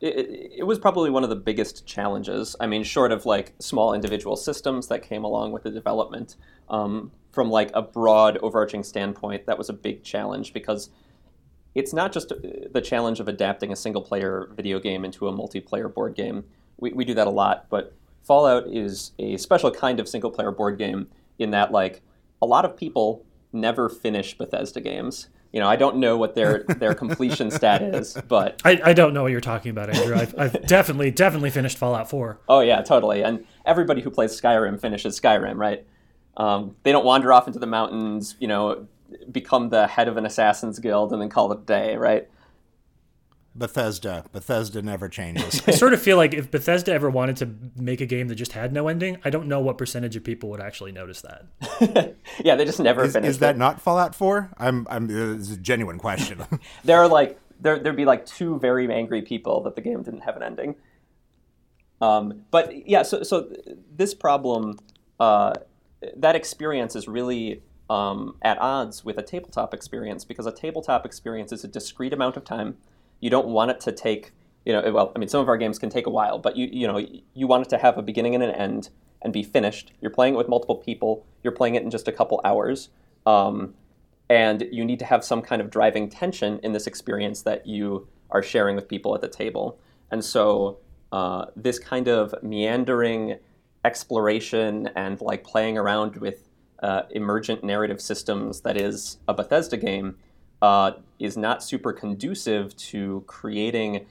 it, 0.00 0.58
it- 0.58 0.64
was 0.66 0.78
probably 0.78 1.10
one 1.10 1.24
of 1.24 1.30
the 1.30 1.36
biggest 1.36 1.86
challenges. 1.86 2.54
I 2.60 2.66
mean, 2.66 2.84
short 2.84 3.10
of 3.12 3.26
like 3.26 3.54
small 3.58 3.94
individual 3.94 4.36
systems 4.36 4.88
that 4.88 5.02
came 5.02 5.24
along 5.24 5.52
with 5.52 5.62
the 5.64 5.70
development, 5.70 6.36
um, 6.68 7.10
from 7.32 7.50
like 7.50 7.70
a 7.74 7.82
broad 7.82 8.38
overarching 8.38 8.82
standpoint, 8.82 9.46
that 9.46 9.58
was 9.58 9.68
a 9.68 9.72
big 9.72 10.02
challenge 10.02 10.52
because 10.52 10.90
it's 11.74 11.92
not 11.92 12.12
just 12.12 12.32
uh, 12.32 12.36
the 12.72 12.80
challenge 12.80 13.20
of 13.20 13.28
adapting 13.28 13.72
a 13.72 13.76
single 13.76 14.02
player 14.02 14.50
video 14.54 14.78
game 14.78 15.04
into 15.04 15.28
a 15.28 15.32
multiplayer 15.32 15.92
board 15.92 16.14
game. 16.14 16.44
We, 16.78 16.92
we 16.92 17.04
do 17.04 17.14
that 17.14 17.26
a 17.26 17.30
lot, 17.30 17.66
but 17.70 17.92
Fallout 18.22 18.66
is 18.68 19.12
a 19.18 19.36
special 19.36 19.70
kind 19.70 20.00
of 20.00 20.08
single 20.08 20.30
player 20.30 20.50
board 20.50 20.78
game 20.78 21.08
in 21.38 21.50
that 21.52 21.72
like 21.72 22.02
a 22.42 22.46
lot 22.46 22.64
of 22.64 22.76
people 22.76 23.24
never 23.52 23.88
finish 23.88 24.36
Bethesda 24.36 24.80
games. 24.80 25.28
You 25.52 25.60
know, 25.60 25.68
I 25.68 25.76
don't 25.76 25.96
know 25.96 26.16
what 26.16 26.34
their 26.34 26.64
their 26.78 26.94
completion 26.94 27.50
stat 27.50 27.82
is, 27.82 28.16
but 28.28 28.60
I, 28.64 28.80
I 28.84 28.92
don't 28.92 29.14
know 29.14 29.22
what 29.22 29.32
you're 29.32 29.40
talking 29.40 29.70
about, 29.70 29.90
Andrew. 29.90 30.16
I've, 30.16 30.38
I've 30.38 30.66
definitely, 30.66 31.10
definitely 31.10 31.50
finished 31.50 31.78
Fallout 31.78 32.10
4. 32.10 32.40
Oh 32.48 32.60
yeah, 32.60 32.82
totally. 32.82 33.22
And 33.22 33.44
everybody 33.64 34.02
who 34.02 34.10
plays 34.10 34.38
Skyrim 34.38 34.80
finishes 34.80 35.18
Skyrim, 35.18 35.56
right? 35.56 35.86
Um, 36.36 36.76
they 36.84 36.92
don't 36.92 37.04
wander 37.04 37.32
off 37.32 37.46
into 37.46 37.58
the 37.58 37.66
mountains, 37.66 38.36
you 38.38 38.46
know, 38.46 38.86
become 39.30 39.70
the 39.70 39.86
head 39.86 40.06
of 40.06 40.16
an 40.16 40.26
assassin's 40.26 40.78
guild 40.78 41.12
and 41.12 41.20
then 41.20 41.28
call 41.28 41.50
it 41.52 41.58
a 41.58 41.62
day, 41.62 41.96
right? 41.96 42.28
Bethesda. 43.58 44.24
Bethesda 44.32 44.82
never 44.82 45.08
changes. 45.08 45.62
I 45.66 45.72
sort 45.72 45.92
of 45.92 46.00
feel 46.00 46.16
like 46.16 46.34
if 46.34 46.50
Bethesda 46.50 46.92
ever 46.92 47.10
wanted 47.10 47.36
to 47.38 47.54
make 47.76 48.00
a 48.00 48.06
game 48.06 48.28
that 48.28 48.36
just 48.36 48.52
had 48.52 48.72
no 48.72 48.88
ending, 48.88 49.18
I 49.24 49.30
don't 49.30 49.48
know 49.48 49.60
what 49.60 49.78
percentage 49.78 50.16
of 50.16 50.24
people 50.24 50.48
would 50.50 50.60
actually 50.60 50.92
notice 50.92 51.22
that. 51.22 52.14
yeah, 52.44 52.54
they 52.54 52.64
just 52.64 52.80
never 52.80 53.04
is, 53.04 53.12
finished. 53.12 53.30
Is 53.30 53.38
that 53.40 53.56
it. 53.56 53.58
not 53.58 53.80
Fallout 53.80 54.14
4? 54.14 54.50
I'm. 54.58 54.86
I'm. 54.88 55.08
It's 55.38 55.50
a 55.50 55.56
genuine 55.56 55.98
question. 55.98 56.42
there 56.84 56.98
are 56.98 57.08
like 57.08 57.38
there 57.60 57.78
there'd 57.78 57.96
be 57.96 58.04
like 58.04 58.24
two 58.24 58.58
very 58.58 58.90
angry 58.92 59.22
people 59.22 59.62
that 59.64 59.74
the 59.74 59.80
game 59.80 60.02
didn't 60.02 60.20
have 60.20 60.36
an 60.36 60.42
ending. 60.42 60.76
Um, 62.00 62.44
but 62.50 62.86
yeah, 62.88 63.02
so 63.02 63.22
so 63.22 63.50
this 63.94 64.14
problem, 64.14 64.78
uh, 65.18 65.54
that 66.16 66.36
experience 66.36 66.94
is 66.94 67.08
really 67.08 67.62
um, 67.90 68.36
at 68.42 68.58
odds 68.60 69.04
with 69.04 69.18
a 69.18 69.22
tabletop 69.22 69.74
experience 69.74 70.24
because 70.24 70.46
a 70.46 70.52
tabletop 70.52 71.04
experience 71.04 71.52
is 71.52 71.64
a 71.64 71.68
discrete 71.68 72.12
amount 72.12 72.36
of 72.36 72.44
time 72.44 72.76
you 73.20 73.30
don't 73.30 73.48
want 73.48 73.70
it 73.70 73.80
to 73.80 73.92
take, 73.92 74.32
you 74.64 74.72
know, 74.72 74.92
well, 74.92 75.12
I 75.14 75.18
mean, 75.18 75.28
some 75.28 75.40
of 75.40 75.48
our 75.48 75.56
games 75.56 75.78
can 75.78 75.90
take 75.90 76.06
a 76.06 76.10
while, 76.10 76.38
but 76.38 76.56
you, 76.56 76.68
you 76.70 76.86
know, 76.86 76.98
you 77.34 77.46
want 77.46 77.66
it 77.66 77.70
to 77.70 77.78
have 77.78 77.98
a 77.98 78.02
beginning 78.02 78.34
and 78.34 78.44
an 78.44 78.50
end 78.50 78.90
and 79.22 79.32
be 79.32 79.42
finished. 79.42 79.92
You're 80.00 80.10
playing 80.10 80.34
it 80.34 80.36
with 80.36 80.48
multiple 80.48 80.76
people. 80.76 81.26
You're 81.42 81.52
playing 81.52 81.74
it 81.74 81.82
in 81.82 81.90
just 81.90 82.06
a 82.08 82.12
couple 82.12 82.40
hours. 82.44 82.90
Um, 83.26 83.74
and 84.30 84.66
you 84.70 84.84
need 84.84 84.98
to 84.98 85.04
have 85.04 85.24
some 85.24 85.42
kind 85.42 85.60
of 85.60 85.70
driving 85.70 86.08
tension 86.08 86.60
in 86.62 86.72
this 86.72 86.86
experience 86.86 87.42
that 87.42 87.66
you 87.66 88.08
are 88.30 88.42
sharing 88.42 88.76
with 88.76 88.88
people 88.88 89.14
at 89.14 89.20
the 89.20 89.28
table. 89.28 89.78
And 90.10 90.24
so 90.24 90.78
uh, 91.12 91.46
this 91.56 91.78
kind 91.78 92.08
of 92.08 92.34
meandering 92.42 93.38
exploration 93.84 94.90
and 94.94 95.20
like 95.20 95.44
playing 95.44 95.78
around 95.78 96.16
with 96.16 96.48
uh, 96.82 97.02
emergent 97.10 97.64
narrative 97.64 98.00
systems 98.00 98.60
that 98.60 98.76
is 98.76 99.18
a 99.26 99.34
Bethesda 99.34 99.76
game 99.76 100.16
uh, 100.62 100.92
is 101.18 101.36
not 101.36 101.62
super 101.62 101.92
conducive 101.92 102.76
to 102.76 103.22
creating 103.26 104.06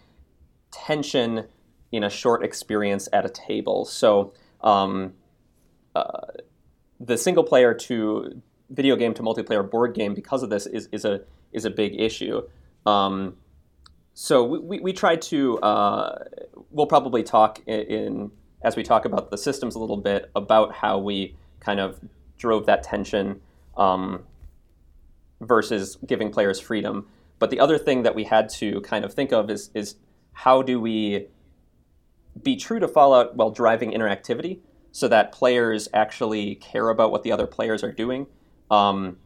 tension 0.72 1.46
in 1.92 2.04
a 2.04 2.10
short 2.10 2.44
experience 2.44 3.08
at 3.13 3.25
a 3.25 3.30
table. 3.30 3.86
So 3.86 4.34
um, 4.62 5.13
uh, 5.96 6.27
the 7.00 7.18
single 7.18 7.44
player 7.44 7.74
to 7.74 8.42
video 8.70 8.96
game 8.96 9.13
to 9.13 9.24
multiplayer 9.24 9.70
board 9.70 9.94
game 9.94 10.13
because 10.13 10.44
of 10.44 10.50
this 10.50 10.66
is, 10.66 10.89
is 10.92 11.06
a 11.06 11.22
is 11.54 11.66
a 11.66 11.70
big 11.70 12.00
issue. 12.00 12.42
Um, 12.86 13.38
so 14.13 14.44
we, 14.44 14.60
we, 14.60 14.80
we 14.80 14.94
try 14.94 15.16
to 15.16 15.60
uh, 15.60 16.24
we'll 16.72 16.88
probably 16.88 17.24
talk 17.24 17.62
in, 17.68 17.80
in, 17.82 18.32
as 18.62 18.75
we 18.75 18.84
talk 18.84 19.06
about 19.06 19.32
the 19.32 19.38
systems 19.38 19.75
a 19.75 19.80
little 19.80 19.98
bit 19.98 20.30
about 20.36 20.74
how 20.74 20.98
we 20.98 21.36
kind 21.60 21.80
of 21.80 22.00
drove 22.38 22.66
that 22.66 22.84
tension 22.84 23.39
um, 23.77 24.24
versus 25.41 25.98
giving 26.06 26.32
players 26.32 26.60
freedom. 26.60 27.08
But 27.39 27.50
the 27.50 27.60
other 27.60 27.77
thing 27.77 28.03
that 28.03 28.15
we 28.15 28.24
had 28.24 28.50
to 28.50 28.82
kind 28.82 29.06
of 29.06 29.13
think 29.13 29.32
of 29.32 29.50
is 29.50 29.70
is 29.74 29.96
how 30.34 30.62
do 30.62 30.79
we 30.79 31.27
be 32.44 32.56
true 32.56 32.79
to 32.79 32.88
Fallout 32.88 33.36
while 33.36 33.50
driving 33.50 33.91
interactivity 33.91 34.60
so 34.91 35.08
that 35.08 35.32
players 35.32 35.88
actually 35.94 36.56
care 36.56 36.89
about 36.89 37.12
what 37.12 37.24
the 37.24 37.32
other 37.32 37.48
players 37.48 37.84
are 37.84 37.91
doing. 37.91 38.27
Um, 38.72 39.17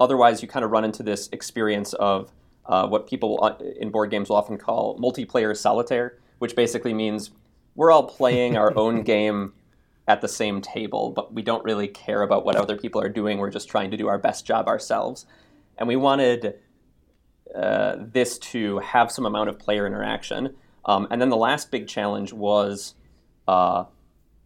otherwise, 0.00 0.42
you 0.42 0.48
kind 0.48 0.64
of 0.64 0.70
run 0.70 0.84
into 0.84 1.02
this 1.02 1.28
experience 1.32 1.92
of 1.94 2.32
uh, 2.66 2.86
what 2.86 3.06
people 3.06 3.38
uh, 3.42 3.56
in 3.78 3.90
board 3.90 4.10
games 4.10 4.28
will 4.28 4.36
often 4.36 4.58
call 4.58 4.98
multiplayer 4.98 5.56
solitaire, 5.56 6.18
which 6.38 6.56
basically 6.56 6.94
means 6.94 7.30
we're 7.74 7.92
all 7.92 8.04
playing 8.04 8.56
our 8.56 8.76
own 8.76 9.02
game 9.14 9.52
at 10.08 10.20
the 10.20 10.28
same 10.28 10.60
table, 10.60 11.10
but 11.10 11.34
we 11.34 11.42
don't 11.42 11.64
really 11.64 11.88
care 11.88 12.22
about 12.22 12.44
what 12.44 12.56
other 12.56 12.76
people 12.76 13.00
are 13.00 13.08
doing. 13.08 13.38
We're 13.38 13.50
just 13.50 13.68
trying 13.68 13.90
to 13.90 13.96
do 13.96 14.06
our 14.06 14.18
best 14.18 14.46
job 14.46 14.68
ourselves. 14.68 15.26
And 15.78 15.88
we 15.88 15.96
wanted 15.96 16.54
uh, 17.54 17.96
this 17.98 18.38
to 18.38 18.78
have 18.78 19.10
some 19.10 19.26
amount 19.26 19.48
of 19.48 19.58
player 19.58 19.86
interaction. 19.86 20.54
Um, 20.84 21.08
and 21.10 21.20
then 21.20 21.28
the 21.28 21.36
last 21.36 21.70
big 21.70 21.88
challenge 21.88 22.32
was, 22.32 22.94
uh, 23.48 23.84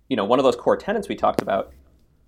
you 0.09 0.17
know, 0.17 0.25
one 0.25 0.39
of 0.39 0.45
those 0.45 0.57
core 0.57 0.77
tenets 0.77 1.09
we 1.09 1.15
talked 1.15 1.43
about 1.43 1.73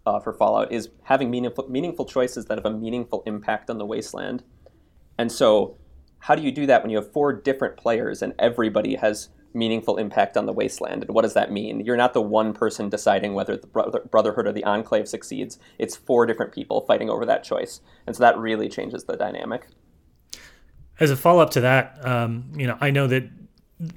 uh, 0.04 0.20
for 0.20 0.32
Fallout 0.32 0.70
is 0.70 0.90
having 1.04 1.30
meaningful, 1.30 1.68
meaningful 1.68 2.04
choices 2.04 2.46
that 2.46 2.58
have 2.58 2.66
a 2.66 2.70
meaningful 2.70 3.22
impact 3.26 3.70
on 3.70 3.78
the 3.78 3.86
wasteland. 3.86 4.42
And 5.16 5.30
so, 5.30 5.76
how 6.18 6.34
do 6.34 6.42
you 6.42 6.52
do 6.52 6.66
that 6.66 6.82
when 6.82 6.90
you 6.90 6.98
have 6.98 7.12
four 7.12 7.32
different 7.32 7.76
players 7.76 8.22
and 8.22 8.32
everybody 8.38 8.94
has 8.96 9.28
meaningful 9.54 9.96
impact 9.96 10.36
on 10.36 10.46
the 10.46 10.52
wasteland. 10.52 11.02
And 11.02 11.14
what 11.14 11.22
does 11.22 11.34
that 11.34 11.52
mean? 11.52 11.80
You're 11.80 11.96
not 11.96 12.14
the 12.14 12.22
one 12.22 12.52
person 12.52 12.88
deciding 12.88 13.34
whether 13.34 13.56
the 13.56 13.66
Brotherhood 13.66 14.46
or 14.46 14.52
the 14.52 14.64
Enclave 14.64 15.08
succeeds. 15.08 15.58
It's 15.78 15.96
four 15.96 16.26
different 16.26 16.52
people 16.52 16.82
fighting 16.82 17.10
over 17.10 17.26
that 17.26 17.44
choice. 17.44 17.80
And 18.06 18.16
so 18.16 18.20
that 18.20 18.38
really 18.38 18.68
changes 18.68 19.04
the 19.04 19.16
dynamic. 19.16 19.66
As 21.00 21.10
a 21.10 21.16
follow 21.16 21.42
up 21.42 21.50
to 21.50 21.60
that, 21.62 22.06
um, 22.06 22.52
you 22.56 22.66
know, 22.66 22.76
I 22.80 22.90
know 22.90 23.06
that 23.06 23.24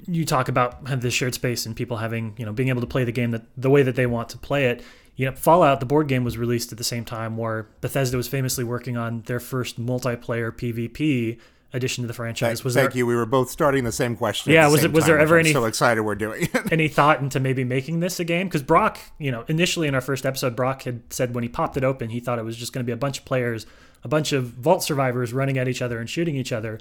you 0.06 0.24
talk 0.24 0.48
about 0.48 0.84
the 1.00 1.10
shared 1.10 1.34
space 1.34 1.66
and 1.66 1.76
people 1.76 1.98
having, 1.98 2.34
you 2.36 2.44
know, 2.44 2.52
being 2.52 2.68
able 2.68 2.80
to 2.80 2.86
play 2.86 3.04
the 3.04 3.12
game 3.12 3.30
that 3.30 3.42
the 3.56 3.70
way 3.70 3.82
that 3.82 3.94
they 3.94 4.06
want 4.06 4.28
to 4.30 4.38
play 4.38 4.66
it. 4.66 4.82
You 5.14 5.26
know, 5.26 5.32
Fallout, 5.32 5.80
the 5.80 5.86
board 5.86 6.08
game 6.08 6.24
was 6.24 6.36
released 6.36 6.72
at 6.72 6.78
the 6.78 6.84
same 6.84 7.04
time 7.04 7.36
where 7.36 7.68
Bethesda 7.80 8.16
was 8.16 8.28
famously 8.28 8.64
working 8.64 8.96
on 8.96 9.22
their 9.22 9.40
first 9.40 9.80
multiplayer 9.80 10.52
PvP 10.52 11.38
addition 11.72 12.02
to 12.02 12.08
the 12.08 12.14
franchise. 12.14 12.58
Thank, 12.58 12.64
was 12.64 12.74
thank 12.74 12.92
there, 12.92 12.98
you. 12.98 13.06
We 13.06 13.14
were 13.14 13.26
both 13.26 13.50
starting 13.50 13.84
the 13.84 13.92
same 13.92 14.16
question. 14.16 14.52
Yeah, 14.52 14.66
the 14.66 14.72
was 14.72 14.84
it 14.84 14.92
was 14.92 15.04
time, 15.04 15.12
there 15.12 15.18
ever 15.18 15.38
I'm 15.38 15.46
any 15.46 15.52
so 15.52 15.64
excited 15.64 16.02
we're 16.02 16.14
doing 16.14 16.44
it. 16.44 16.60
any 16.72 16.88
thought 16.88 17.20
into 17.20 17.40
maybe 17.40 17.64
making 17.64 18.00
this 18.00 18.20
a 18.20 18.24
game? 18.24 18.46
Because 18.46 18.62
Brock, 18.62 18.98
you 19.18 19.30
know, 19.30 19.44
initially 19.48 19.88
in 19.88 19.94
our 19.94 20.00
first 20.00 20.24
episode, 20.24 20.56
Brock 20.56 20.82
had 20.82 21.02
said 21.12 21.34
when 21.34 21.42
he 21.42 21.48
popped 21.48 21.76
it 21.76 21.84
open, 21.84 22.10
he 22.10 22.20
thought 22.20 22.38
it 22.38 22.44
was 22.44 22.56
just 22.56 22.72
going 22.72 22.84
to 22.84 22.86
be 22.86 22.92
a 22.92 22.96
bunch 22.96 23.18
of 23.18 23.24
players, 23.24 23.66
a 24.04 24.08
bunch 24.08 24.32
of 24.32 24.44
vault 24.44 24.82
survivors 24.82 25.32
running 25.32 25.58
at 25.58 25.68
each 25.68 25.82
other 25.82 25.98
and 25.98 26.08
shooting 26.08 26.36
each 26.36 26.52
other. 26.52 26.78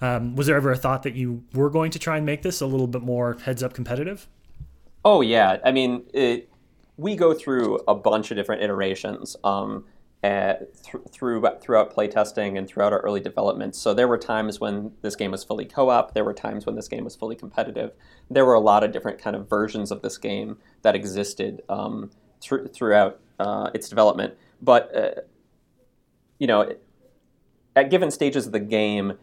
Um, 0.00 0.36
was 0.36 0.46
there 0.46 0.56
ever 0.56 0.72
a 0.72 0.76
thought 0.76 1.02
that 1.04 1.14
you 1.14 1.42
were 1.54 1.70
going 1.70 1.90
to 1.92 1.98
try 1.98 2.18
and 2.18 2.26
make 2.26 2.42
this 2.42 2.60
a 2.60 2.66
little 2.66 2.86
bit 2.86 3.02
more 3.02 3.38
heads 3.44 3.62
up 3.62 3.72
competitive? 3.72 4.28
Oh 5.04 5.20
yeah, 5.20 5.58
I 5.64 5.72
mean, 5.72 6.04
it, 6.12 6.48
we 6.96 7.16
go 7.16 7.32
through 7.32 7.80
a 7.88 7.94
bunch 7.94 8.30
of 8.30 8.36
different 8.36 8.62
iterations. 8.62 9.36
Um, 9.44 9.84
th- 10.28 11.04
through 11.10 11.44
throughout 11.60 11.94
playtesting 11.94 12.56
and 12.58 12.66
throughout 12.66 12.92
our 12.92 13.00
early 13.00 13.20
development. 13.20 13.74
So 13.74 13.94
there 13.94 14.08
were 14.08 14.18
times 14.18 14.60
when 14.60 14.92
this 15.02 15.16
game 15.16 15.30
was 15.30 15.44
fully 15.44 15.64
co-op. 15.64 16.14
There 16.14 16.24
were 16.24 16.34
times 16.34 16.66
when 16.66 16.74
this 16.74 16.88
game 16.88 17.04
was 17.04 17.14
fully 17.14 17.36
competitive. 17.36 17.92
There 18.30 18.44
were 18.44 18.54
a 18.54 18.60
lot 18.60 18.82
of 18.84 18.92
different 18.92 19.18
kind 19.18 19.36
of 19.36 19.48
versions 19.48 19.90
of 19.90 20.02
this 20.02 20.18
game 20.18 20.58
that 20.82 20.94
existed 20.94 21.62
um, 21.68 22.10
th- 22.40 22.72
throughout 22.72 23.20
uh, 23.38 23.70
its 23.74 23.88
development. 23.88 24.34
But 24.60 24.96
uh, 24.96 25.20
you 26.38 26.46
know, 26.46 26.74
at 27.74 27.90
given 27.90 28.10
stages 28.10 28.46
of 28.46 28.52
the 28.52 28.60
game, 28.60 29.18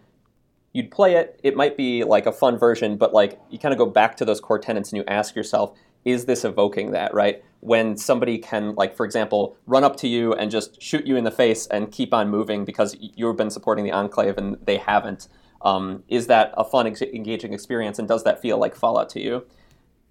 you'd 0.74 0.91
play 0.91 1.15
it. 1.15 1.39
It 1.43 1.55
might 1.55 1.77
be 1.77 2.03
like 2.03 2.25
a 2.25 2.31
fun 2.31 2.57
version, 2.57 2.98
but 2.98 3.13
like 3.13 3.39
you 3.50 3.60
kind 3.60 3.74
of 3.74 3.77
go 3.77 3.86
back 3.86 4.17
to 4.17 4.25
those 4.25 4.39
core 4.39 4.60
tenets 4.60 4.91
and 4.91 4.98
you 4.98 5.03
ask 5.07 5.36
yourself, 5.36 5.77
is 6.05 6.25
this 6.25 6.43
evoking 6.43 6.91
that 6.91 7.13
right? 7.13 7.43
When 7.62 7.98
somebody 7.98 8.38
can 8.38 8.75
like 8.75 8.95
for 8.95 9.05
example 9.05 9.57
run 9.65 9.83
up 9.83 9.95
to 9.98 10.07
you 10.07 10.33
and 10.33 10.51
just 10.51 10.81
shoot 10.81 11.05
you 11.05 11.15
in 11.15 11.24
the 11.24 11.31
face 11.31 11.67
and 11.67 11.91
keep 11.91 12.13
on 12.13 12.29
moving 12.29 12.65
because 12.65 12.95
you've 13.00 13.38
been 13.38 13.50
supporting 13.50 13.86
the 13.86 13.91
enclave 13.91 14.38
and 14.38 14.57
they 14.65 14.77
haven't 14.77 15.27
um, 15.63 16.03
is 16.10 16.27
that 16.27 16.53
a 16.57 16.63
fun 16.63 16.88
engaging 16.88 17.53
experience 17.53 17.98
and 17.98 18.07
does 18.07 18.24
that 18.25 18.41
feel 18.41 18.57
like 18.57 18.75
fallout 18.75 19.10
to 19.10 19.22
you? 19.22 19.45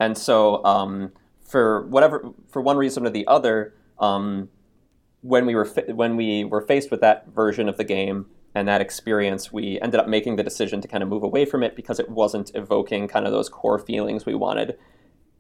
And 0.01 0.17
so 0.17 0.65
um, 0.65 1.13
for 1.43 1.87
whatever 1.89 2.31
for 2.49 2.63
one 2.63 2.77
reason 2.77 3.07
or 3.07 3.11
the 3.11 3.27
other 3.27 3.75
um, 3.99 4.49
when 5.21 5.47
we 5.47 5.55
were 5.55 5.67
when 5.95 6.17
we 6.17 6.45
were 6.45 6.63
faced 6.63 6.91
with 6.91 7.01
that 7.01 7.29
version 7.29 7.69
of 7.69 7.77
the 7.77 7.85
game 7.85 8.27
and 8.55 8.67
that 8.67 8.81
experience 8.81 9.53
we 9.53 9.81
ended 9.81 10.01
up 10.01 10.09
making 10.09 10.37
the 10.37 10.43
decision 10.43 10.81
to 10.81 10.89
kind 10.89 11.03
of 11.03 11.09
move 11.09 11.23
away 11.23 11.45
from 11.45 11.63
it 11.63 11.77
because 11.77 12.01
it 12.01 12.09
wasn't 12.09 12.51
evoking 12.55 13.07
kind 13.07 13.27
of 13.27 13.33
those 13.33 13.49
core 13.49 13.79
feelings 13.79 14.27
we 14.27 14.35
wanted 14.35 14.77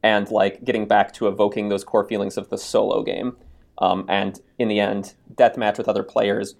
and 0.02 0.30
like 0.30 0.64
getting 0.64 0.86
back 0.86 1.12
to 1.14 1.28
evoking 1.28 1.68
those 1.68 1.84
core 1.84 2.04
feelings 2.04 2.36
of 2.36 2.48
the 2.48 2.58
solo 2.58 3.02
game. 3.02 3.36
Um, 3.78 4.04
and 4.08 4.40
in 4.58 4.68
the 4.68 4.80
end, 4.80 5.14
deathmatch 5.34 5.78
with 5.78 5.88
other 5.88 6.02
players 6.02 6.54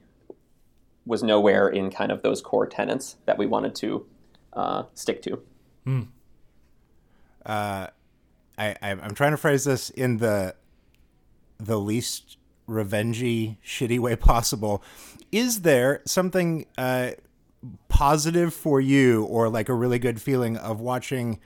was 1.05 1.23
nowhere 1.23 1.69
in 1.69 1.91
kind 1.91 2.13
of 2.13 2.23
those 2.23 2.41
core 2.41 2.67
tenets 2.67 3.17
that 3.27 3.39
we 3.39 3.47
wanted 3.47 3.75
to 3.77 4.07
uh, 4.53 4.85
stick 4.95 5.23
to. 5.23 5.43
Mm. 5.87 6.09
Uh, 7.45 7.89
I, 8.57 8.77
I'm 8.83 9.15
trying 9.15 9.33
to 9.33 9.37
phrase 9.37 9.65
this 9.65 9.91
in 9.91 10.19
the 10.19 10.55
the 11.59 11.79
least 11.79 12.39
revengey, 12.69 13.57
shitty 13.65 13.99
way 13.99 14.17
possible. 14.17 14.83
Is 15.31 15.63
there 15.63 16.03
something 16.07 16.67
uh, 16.77 17.13
positive 17.89 18.55
for 18.55 18.81
you, 18.81 19.25
or 19.25 19.49
like 19.49 19.69
a 19.69 19.75
really 19.75 19.99
good 19.99 20.21
feeling 20.21 20.57
of 20.57 20.81
watching? 20.81 21.41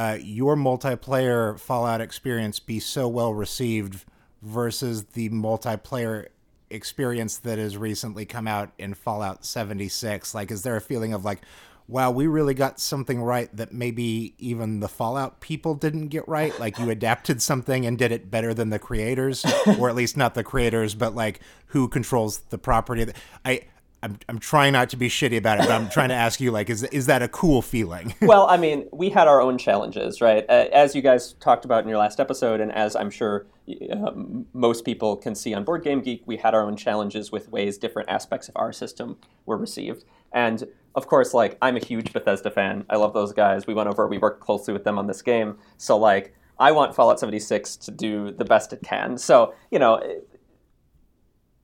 Uh, 0.00 0.16
your 0.18 0.56
multiplayer 0.56 1.60
Fallout 1.60 2.00
experience 2.00 2.58
be 2.58 2.80
so 2.80 3.06
well 3.06 3.34
received 3.34 4.06
versus 4.40 5.04
the 5.12 5.28
multiplayer 5.28 6.28
experience 6.70 7.36
that 7.36 7.58
has 7.58 7.76
recently 7.76 8.24
come 8.24 8.48
out 8.48 8.72
in 8.78 8.94
Fallout 8.94 9.44
76? 9.44 10.34
Like, 10.34 10.50
is 10.50 10.62
there 10.62 10.74
a 10.74 10.80
feeling 10.80 11.12
of 11.12 11.26
like, 11.26 11.42
wow, 11.86 12.10
we 12.10 12.26
really 12.26 12.54
got 12.54 12.80
something 12.80 13.20
right 13.20 13.54
that 13.54 13.74
maybe 13.74 14.32
even 14.38 14.80
the 14.80 14.88
Fallout 14.88 15.40
people 15.40 15.74
didn't 15.74 16.08
get 16.08 16.26
right. 16.26 16.58
Like 16.58 16.78
you 16.78 16.88
adapted 16.88 17.42
something 17.42 17.84
and 17.84 17.98
did 17.98 18.10
it 18.10 18.30
better 18.30 18.54
than 18.54 18.70
the 18.70 18.78
creators, 18.78 19.44
or 19.78 19.90
at 19.90 19.94
least 19.96 20.16
not 20.16 20.34
the 20.34 20.42
creators, 20.42 20.94
but 20.94 21.14
like 21.14 21.40
who 21.66 21.88
controls 21.88 22.38
the 22.48 22.56
property. 22.56 23.12
I 23.44 23.64
I'm, 24.02 24.18
I'm 24.28 24.38
trying 24.38 24.72
not 24.72 24.88
to 24.90 24.96
be 24.96 25.08
shitty 25.08 25.36
about 25.36 25.58
it, 25.58 25.62
but 25.62 25.72
I'm 25.72 25.90
trying 25.90 26.08
to 26.08 26.14
ask 26.14 26.40
you, 26.40 26.50
like, 26.50 26.70
is 26.70 26.84
is 26.84 27.06
that 27.06 27.22
a 27.22 27.28
cool 27.28 27.60
feeling? 27.60 28.14
well, 28.22 28.46
I 28.48 28.56
mean, 28.56 28.88
we 28.92 29.10
had 29.10 29.28
our 29.28 29.40
own 29.42 29.58
challenges, 29.58 30.20
right? 30.20 30.44
As 30.46 30.94
you 30.94 31.02
guys 31.02 31.34
talked 31.34 31.64
about 31.64 31.82
in 31.82 31.88
your 31.88 31.98
last 31.98 32.18
episode, 32.18 32.60
and 32.60 32.72
as 32.72 32.96
I'm 32.96 33.10
sure 33.10 33.46
uh, 33.68 34.12
most 34.54 34.84
people 34.84 35.16
can 35.16 35.34
see 35.34 35.52
on 35.52 35.64
Board 35.64 35.84
Game 35.84 36.00
Geek, 36.00 36.22
we 36.24 36.38
had 36.38 36.54
our 36.54 36.62
own 36.62 36.76
challenges 36.76 37.30
with 37.30 37.50
ways 37.50 37.76
different 37.76 38.08
aspects 38.08 38.48
of 38.48 38.56
our 38.56 38.72
system 38.72 39.18
were 39.44 39.58
received. 39.58 40.04
And 40.32 40.66
of 40.94 41.06
course, 41.06 41.34
like, 41.34 41.58
I'm 41.60 41.76
a 41.76 41.84
huge 41.84 42.12
Bethesda 42.12 42.50
fan. 42.50 42.84
I 42.88 42.96
love 42.96 43.12
those 43.12 43.32
guys. 43.32 43.66
We 43.66 43.74
went 43.74 43.88
over, 43.88 44.06
we 44.06 44.18
worked 44.18 44.40
closely 44.40 44.72
with 44.72 44.84
them 44.84 44.98
on 44.98 45.06
this 45.06 45.22
game. 45.22 45.58
So, 45.76 45.96
like, 45.96 46.34
I 46.58 46.72
want 46.72 46.94
Fallout 46.94 47.20
76 47.20 47.76
to 47.76 47.90
do 47.90 48.32
the 48.32 48.44
best 48.44 48.72
it 48.72 48.82
can. 48.82 49.16
So, 49.16 49.54
you 49.70 49.78
know, 49.78 50.00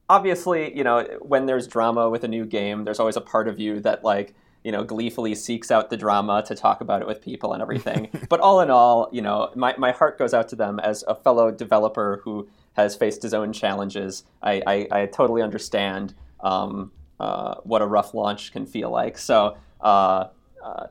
obviously, 0.09 0.77
you 0.77 0.85
know, 0.85 1.07
when 1.21 1.47
there's 1.47 1.67
drama 1.67 2.09
with 2.09 2.25
a 2.25 2.29
new 2.29 2.45
game, 2.45 2.85
there's 2.85 3.01
always 3.01 3.17
a 3.17 3.21
part 3.21 3.49
of 3.49 3.59
you 3.59 3.81
that 3.81 4.05
like, 4.05 4.35
you 4.65 4.73
know, 4.73 4.83
gleefully 4.83 5.35
seeks 5.35 5.71
out 5.71 5.91
the 5.91 5.97
drama 5.97 6.43
to 6.47 6.55
talk 6.55 6.81
about 6.81 7.01
it 7.01 7.07
with 7.07 7.23
people 7.23 7.53
and 7.53 7.63
everything. 7.63 8.09
but 8.29 8.41
all 8.41 8.61
in 8.61 8.71
all, 8.71 9.09
you 9.13 9.23
know, 9.23 9.51
my, 9.55 9.75
my 9.77 9.93
heart 9.93 10.19
goes 10.19 10.35
out 10.35 10.49
to 10.49 10.57
them 10.57 10.81
as 10.81 11.05
a 11.07 11.15
fellow 11.15 11.51
developer 11.51 12.21
who 12.25 12.49
has 12.75 12.97
faced 12.97 13.23
his 13.23 13.33
own 13.33 13.53
challenges. 13.53 14.25
I, 14.43 14.63
I, 14.67 14.89
I 15.03 15.07
totally 15.07 15.43
understand 15.43 16.15
um, 16.41 16.93
uh, 17.21 17.57
what 17.63 17.81
a 17.81 17.87
rough 17.87 18.13
launch 18.13 18.53
can 18.53 18.67
feel 18.67 18.91
like. 18.91 19.19
So, 19.19 19.57
uh, 19.81 20.29
uh, 20.63 20.87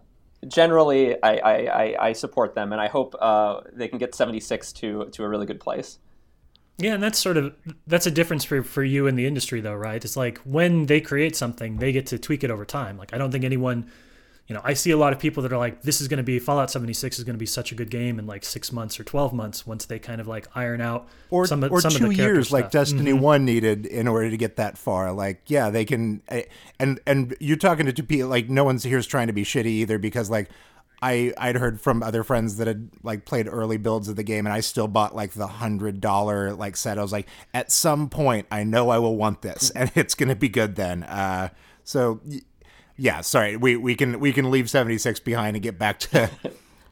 generally, 0.48 1.22
I, 1.22 1.38
I, 1.38 2.07
I, 2.07 2.13
support 2.13 2.55
them, 2.55 2.72
and 2.72 2.81
I 2.81 2.88
hope 2.88 3.15
uh, 3.19 3.62
they 3.74 3.88
can 3.88 3.98
get 3.98 4.15
76 4.15 4.74
to, 4.74 5.05
to 5.12 5.24
a 5.24 5.29
really 5.29 5.45
good 5.45 5.60
place. 5.60 6.00
Yeah, 6.77 6.94
and 6.94 7.03
that's 7.03 7.20
sort 7.20 7.38
of 7.38 7.55
that's 7.88 8.05
a 8.05 8.12
difference 8.12 8.44
for 8.44 8.62
for 8.62 8.84
you 8.84 9.08
in 9.08 9.15
the 9.15 9.25
industry 9.25 9.62
though, 9.62 9.75
right? 9.75 10.03
It's 10.03 10.17
like 10.17 10.39
when 10.39 10.88
they 10.88 11.00
create 11.00 11.36
something, 11.36 11.77
they 11.77 11.91
get 11.91 12.08
to 12.08 12.20
tweak 12.20 12.44
it 12.44 12.51
over 12.51 12.65
time. 12.65 12.98
Like 12.98 13.13
I 13.13 13.17
don't 13.17 13.32
think 13.32 13.46
anyone 13.46 13.89
you 14.48 14.53
know, 14.53 14.62
I 14.63 14.75
see 14.75 14.91
a 14.91 14.98
lot 14.98 15.12
of 15.12 15.17
people 15.17 15.41
that 15.44 15.51
are 15.51 15.58
like, 15.58 15.82
this 15.82 16.01
is 16.01 16.08
going 16.08 16.17
to 16.17 16.24
be 16.24 16.38
Fallout 16.38 16.70
76 16.70 17.17
is 17.17 17.24
going 17.24 17.34
to 17.34 17.39
be 17.39 17.48
such 17.48 17.72
a 17.72 17.75
good 17.75 17.89
game 17.89 18.20
in 18.20 18.27
like 18.27 18.46
six 18.46 18.72
months 18.72 19.00
or 19.00 19.03
12 19.03 19.34
months 19.34 19.65
once 19.65 19.86
they 19.86 19.98
kind 19.98 20.22
of 20.22 20.27
like 20.27 20.48
iron 20.53 20.82
out 20.82 21.08
or, 21.32 21.48
some, 21.48 21.63
or 21.63 21.82
some 21.82 21.91
two 21.91 22.12
years 22.12 22.48
stuff. 22.48 22.53
like 22.53 22.72
Destiny 22.72 23.12
mm-hmm. 23.12 23.22
1 23.22 23.46
needed 23.46 23.88
in 23.88 24.08
order 24.08 24.29
to 24.29 24.38
get 24.38 24.58
that 24.58 24.77
far. 24.77 25.12
Like, 25.12 25.41
yeah, 25.48 25.72
they 25.72 25.84
can. 25.84 26.22
Eh, 26.27 26.44
and, 26.79 27.00
and 27.08 27.36
you're 27.39 27.58
talking 27.58 27.88
to 27.88 27.94
two 27.94 28.03
people, 28.03 28.29
like, 28.29 28.48
no 28.48 28.63
one's 28.63 28.84
here's 28.84 29.08
trying 29.08 29.27
to 29.27 29.34
be 29.34 29.44
shitty 29.44 29.65
either 29.65 29.98
because, 29.98 30.29
like, 30.29 30.50
I 31.05 31.33
I'd 31.38 31.55
heard 31.55 31.79
from 31.79 32.01
other 32.01 32.24
friends 32.24 32.57
that 32.57 32.65
had 32.65 32.89
like 33.03 33.25
played 33.25 33.47
early 33.47 33.77
builds 33.77 34.09
of 34.09 34.15
the 34.15 34.24
game, 34.24 34.47
and 34.47 34.53
I 34.53 34.62
still 34.62 34.88
bought 34.88 35.15
like 35.15 35.33
the 35.33 35.45
hundred 35.45 36.01
dollar 36.01 36.53
like 36.53 36.75
set. 36.75 36.97
I 36.97 37.03
was 37.03 37.12
like, 37.12 37.27
at 37.53 37.71
some 37.71 38.09
point, 38.09 38.47
I 38.50 38.63
know 38.63 38.89
I 38.89 38.97
will 38.97 39.15
want 39.15 39.43
this, 39.43 39.69
and 39.75 39.91
it's 39.93 40.15
gonna 40.15 40.35
be 40.35 40.50
good 40.50 40.75
then. 40.75 41.03
Uh, 41.03 41.50
so 41.83 42.21
yeah, 42.97 43.21
sorry, 43.21 43.55
we 43.55 43.77
we 43.77 43.93
can 43.95 44.19
we 44.19 44.33
can 44.33 44.50
leave 44.50 44.67
seventy 44.67 44.97
six 44.97 45.19
behind 45.19 45.55
and 45.55 45.62
get 45.62 45.77
back 45.77 46.00
to 46.00 46.29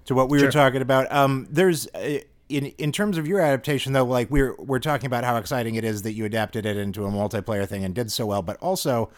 to 0.06 0.14
what 0.14 0.30
we 0.30 0.38
sure. 0.38 0.50
were 0.50 0.52
talking 0.52 0.82
about. 0.82 1.12
Um, 1.12 1.48
there's. 1.50 1.88
Uh, 1.88 2.20
in, 2.50 2.68
in 2.78 2.92
terms 2.92 3.18
of 3.18 3.26
your 3.26 3.40
adaptation 3.40 3.94
though 3.94 4.04
like 4.04 4.30
we're 4.30 4.54
we're 4.58 4.78
talking 4.78 5.08
about 5.08 5.24
how 5.24 5.38
exciting 5.38 5.76
it 5.76 5.86
is 5.86 6.02
that 6.04 6.12
you 6.12 6.26
adapted 6.26 6.66
it 6.66 6.76
into 6.76 7.06
a 7.06 7.10
multiplayer 7.10 7.66
thing 7.66 7.86
and 7.86 7.96
did 7.96 8.12
so 8.12 8.26
well 8.26 8.42
but 8.42 8.58
also 8.58 9.10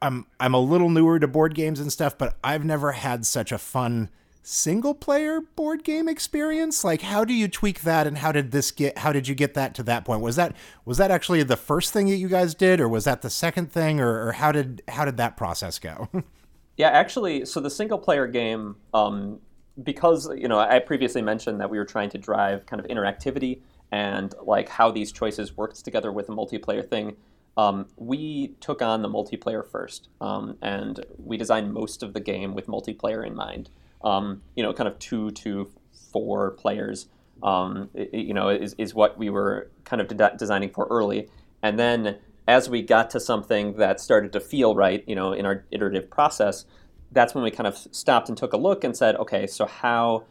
I'm 0.00 0.26
I'm 0.38 0.54
a 0.54 0.60
little 0.60 0.90
newer 0.90 1.18
to 1.18 1.28
board 1.28 1.54
games 1.54 1.80
and 1.80 1.92
stuff, 1.92 2.16
but 2.16 2.36
I've 2.42 2.64
never 2.64 2.92
had 2.92 3.26
such 3.26 3.52
a 3.52 3.58
fun 3.58 4.10
single 4.42 4.94
player 4.94 5.40
board 5.56 5.84
game 5.84 6.08
experience. 6.08 6.82
Like 6.82 7.02
how 7.02 7.24
do 7.24 7.34
you 7.34 7.48
tweak 7.48 7.82
that 7.82 8.06
and 8.06 8.18
how 8.18 8.32
did 8.32 8.50
this 8.50 8.70
get 8.70 8.98
how 8.98 9.12
did 9.12 9.28
you 9.28 9.34
get 9.34 9.54
that 9.54 9.74
to 9.74 9.82
that 9.84 10.04
point? 10.04 10.22
Was 10.22 10.36
that 10.36 10.56
was 10.84 10.98
that 10.98 11.10
actually 11.10 11.42
the 11.42 11.56
first 11.56 11.92
thing 11.92 12.08
that 12.08 12.16
you 12.16 12.28
guys 12.28 12.54
did 12.54 12.80
or 12.80 12.88
was 12.88 13.04
that 13.04 13.22
the 13.22 13.30
second 13.30 13.70
thing 13.72 14.00
or, 14.00 14.28
or 14.28 14.32
how 14.32 14.52
did 14.52 14.82
how 14.88 15.04
did 15.04 15.16
that 15.18 15.36
process 15.36 15.78
go? 15.78 16.08
yeah, 16.76 16.88
actually 16.88 17.44
so 17.44 17.60
the 17.60 17.70
single 17.70 17.98
player 17.98 18.26
game 18.26 18.76
um 18.94 19.38
because 19.82 20.30
you 20.34 20.48
know 20.48 20.58
I 20.58 20.78
previously 20.78 21.22
mentioned 21.22 21.60
that 21.60 21.70
we 21.70 21.78
were 21.78 21.84
trying 21.84 22.10
to 22.10 22.18
drive 22.18 22.66
kind 22.66 22.80
of 22.80 22.86
interactivity 22.86 23.60
and 23.90 24.34
like 24.42 24.68
how 24.68 24.90
these 24.90 25.12
choices 25.12 25.56
worked 25.56 25.84
together 25.84 26.12
with 26.12 26.28
a 26.28 26.32
multiplayer 26.32 26.88
thing 26.88 27.16
um, 27.58 27.88
we 27.96 28.54
took 28.60 28.80
on 28.80 29.02
the 29.02 29.08
multiplayer 29.08 29.66
first, 29.66 30.08
um, 30.20 30.56
and 30.62 31.04
we 31.18 31.36
designed 31.36 31.74
most 31.74 32.04
of 32.04 32.14
the 32.14 32.20
game 32.20 32.54
with 32.54 32.68
multiplayer 32.68 33.26
in 33.26 33.34
mind. 33.34 33.68
Um, 34.02 34.42
you 34.54 34.62
know, 34.62 34.72
kind 34.72 34.88
of 34.88 34.96
two 35.00 35.32
to 35.32 35.68
four 36.12 36.52
players. 36.52 37.08
Um, 37.42 37.90
you 38.12 38.32
know, 38.32 38.48
is, 38.48 38.74
is 38.78 38.94
what 38.94 39.18
we 39.18 39.28
were 39.28 39.70
kind 39.84 40.00
of 40.00 40.08
de- 40.08 40.36
designing 40.38 40.70
for 40.70 40.86
early, 40.88 41.28
and 41.62 41.78
then 41.78 42.18
as 42.46 42.70
we 42.70 42.80
got 42.80 43.10
to 43.10 43.20
something 43.20 43.74
that 43.74 44.00
started 44.00 44.32
to 44.32 44.40
feel 44.40 44.74
right, 44.74 45.04
you 45.06 45.14
know, 45.14 45.32
in 45.32 45.44
our 45.44 45.66
iterative 45.70 46.08
process, 46.08 46.64
that's 47.12 47.34
when 47.34 47.44
we 47.44 47.50
kind 47.50 47.66
of 47.66 47.76
stopped 47.76 48.28
and 48.28 48.38
took 48.38 48.54
a 48.54 48.56
look 48.56 48.84
and 48.84 48.96
said, 48.96 49.16
okay, 49.16 49.46
so 49.46 49.66
how, 49.66 50.24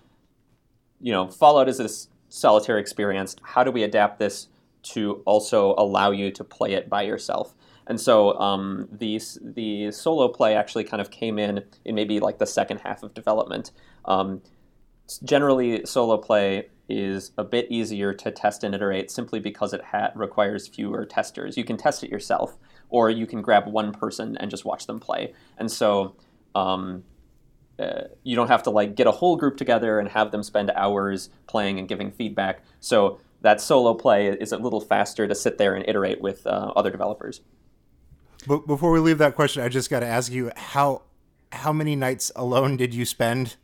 you 1.00 1.12
know, 1.12 1.28
Fallout 1.28 1.70
is 1.70 1.78
this 1.78 2.08
solitary 2.28 2.82
experience. 2.82 3.36
How 3.44 3.64
do 3.64 3.72
we 3.72 3.84
adapt 3.84 4.18
this 4.18 4.48
to 4.90 5.22
also 5.26 5.74
allow 5.78 6.12
you 6.12 6.32
to 6.32 6.44
play 6.44 6.74
it 6.74 6.90
by 6.90 7.04
yourself. 7.04 7.56
And 7.88 8.00
so 8.00 8.38
um, 8.40 8.88
the 8.92 9.22
the 9.42 9.92
solo 9.92 10.28
play 10.28 10.56
actually 10.56 10.84
kind 10.84 11.02
of 11.02 11.10
came 11.10 11.40
in 11.40 11.64
in 11.86 11.96
maybe 11.96 12.20
like 12.20 12.38
the 12.38 12.46
second 12.46 12.80
half 12.80 13.02
of 13.04 13.14
development. 13.14 13.72
Um, 14.06 14.42
generally, 15.24 15.86
solo 15.86 16.18
play 16.18 16.68
is 16.90 17.32
a 17.38 17.44
bit 17.44 17.68
easier 17.70 18.14
to 18.14 18.32
test 18.32 18.64
and 18.64 18.74
iterate 18.76 19.12
simply 19.12 19.40
because 19.40 19.74
it 19.74 19.82
ha- 19.82 20.12
requires 20.16 20.68
fewer 20.68 21.06
testers. 21.06 21.58
You 21.58 21.64
can 21.64 21.78
test 21.78 22.04
it 22.04 22.10
yourself, 22.10 22.58
or 22.90 23.10
you 23.10 23.26
can 23.26 23.42
grab 23.42 23.68
one 23.68 23.92
person 23.92 24.38
and 24.38 24.52
just 24.52 24.66
watch 24.66 24.86
them 24.86 25.00
play. 25.00 25.34
And 25.58 25.72
so 25.72 26.16
um, 26.56 27.04
uh, 27.80 28.04
you 28.24 28.36
don't 28.36 28.48
have 28.48 28.64
to 28.64 28.70
like 28.70 28.96
get 28.96 29.08
a 29.08 29.12
whole 29.12 29.36
group 29.36 29.58
together 29.58 30.00
and 30.00 30.10
have 30.10 30.32
them 30.32 30.44
spend 30.44 30.72
hours 30.72 31.30
playing 31.48 31.80
and 31.80 31.88
giving 31.88 32.12
feedback. 32.12 32.64
So 32.80 33.20
that 33.42 33.62
solo 33.62 33.94
play 33.94 34.28
is 34.28 34.52
a 34.52 34.58
little 34.58 34.82
faster 34.82 35.28
to 35.28 35.36
sit 35.36 35.58
there 35.58 35.76
and 35.76 35.88
iterate 35.88 36.22
with 36.22 36.46
uh, 36.48 36.72
other 36.76 36.90
developers. 36.90 37.42
But 38.48 38.68
before 38.68 38.92
we 38.92 39.00
leave 39.00 39.18
that 39.18 39.36
question, 39.36 39.64
I 39.64 39.70
just 39.70 39.90
got 39.90 40.00
to 40.02 40.06
ask 40.08 40.32
you 40.32 40.52
how 40.56 41.04
how 41.52 41.72
many 41.72 41.96
nights 41.96 42.32
alone 42.36 42.78
did 42.78 42.94
you 42.94 43.06
spend 43.06 43.56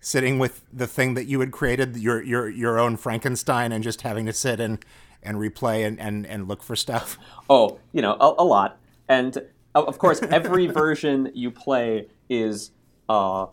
sitting 0.00 0.38
with 0.38 0.62
the 0.72 0.86
thing 0.86 1.14
that 1.14 1.26
you 1.26 1.40
had 1.40 1.52
created, 1.52 1.96
your 1.96 2.22
your 2.22 2.48
your 2.48 2.78
own 2.78 2.96
Frankenstein, 2.96 3.72
and 3.72 3.84
just 3.84 4.02
having 4.02 4.26
to 4.26 4.32
sit 4.32 4.60
and 4.60 4.84
and 5.22 5.38
replay 5.38 5.86
and 5.86 6.00
and, 6.00 6.26
and 6.26 6.48
look 6.48 6.62
for 6.62 6.76
stuff? 6.76 7.18
Oh, 7.48 7.78
you 7.92 8.02
know, 8.02 8.16
a, 8.20 8.34
a 8.38 8.44
lot. 8.44 8.78
And 9.08 9.42
of 9.74 9.98
course, 9.98 10.20
every 10.22 10.66
version 10.82 11.30
you 11.34 11.50
play 11.50 12.08
is 12.28 12.70
uh, 13.08 13.46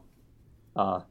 uh, 0.75 1.01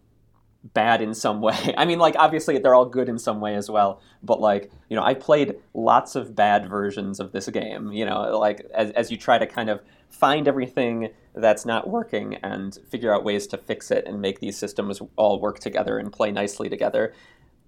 bad 0.65 1.01
in 1.01 1.15
some 1.15 1.41
way. 1.41 1.75
I 1.79 1.85
mean, 1.85 1.99
like 1.99 2.17
obviously 2.19 2.59
they're 2.59 2.75
all 2.75 2.87
good 2.87 3.09
in 3.09 3.19
some 3.19 3.41
way 3.41 3.55
as 3.55 3.71
well, 3.71 4.01
but 4.23 4.41
like 4.41 4.71
you 4.89 4.97
know, 4.97 5.03
I 5.03 5.15
played 5.15 5.57
lots 5.75 6.17
of 6.17 6.35
bad 6.35 6.69
versions 6.69 7.21
of 7.21 7.33
this 7.33 7.49
game. 7.49 7.93
You 7.93 8.07
know, 8.07 8.39
like 8.39 8.67
as 8.75 8.91
as 8.93 9.11
you 9.11 9.17
try 9.17 9.39
to 9.39 9.47
kind 9.47 9.71
of 9.71 9.81
find 10.11 10.49
everything 10.49 11.11
that's 11.35 11.65
not 11.65 11.89
working 11.89 12.35
and 12.37 12.79
figure 12.89 13.15
out 13.15 13.25
ways 13.25 13.47
to 13.47 13.59
fix 13.59 13.91
it 13.91 14.07
and 14.07 14.21
make 14.21 14.41
these 14.41 14.57
systems 14.57 15.01
all 15.17 15.41
work 15.41 15.59
together 15.59 15.99
and 15.99 16.13
play 16.13 16.33
nicely 16.33 16.69
together 16.69 17.13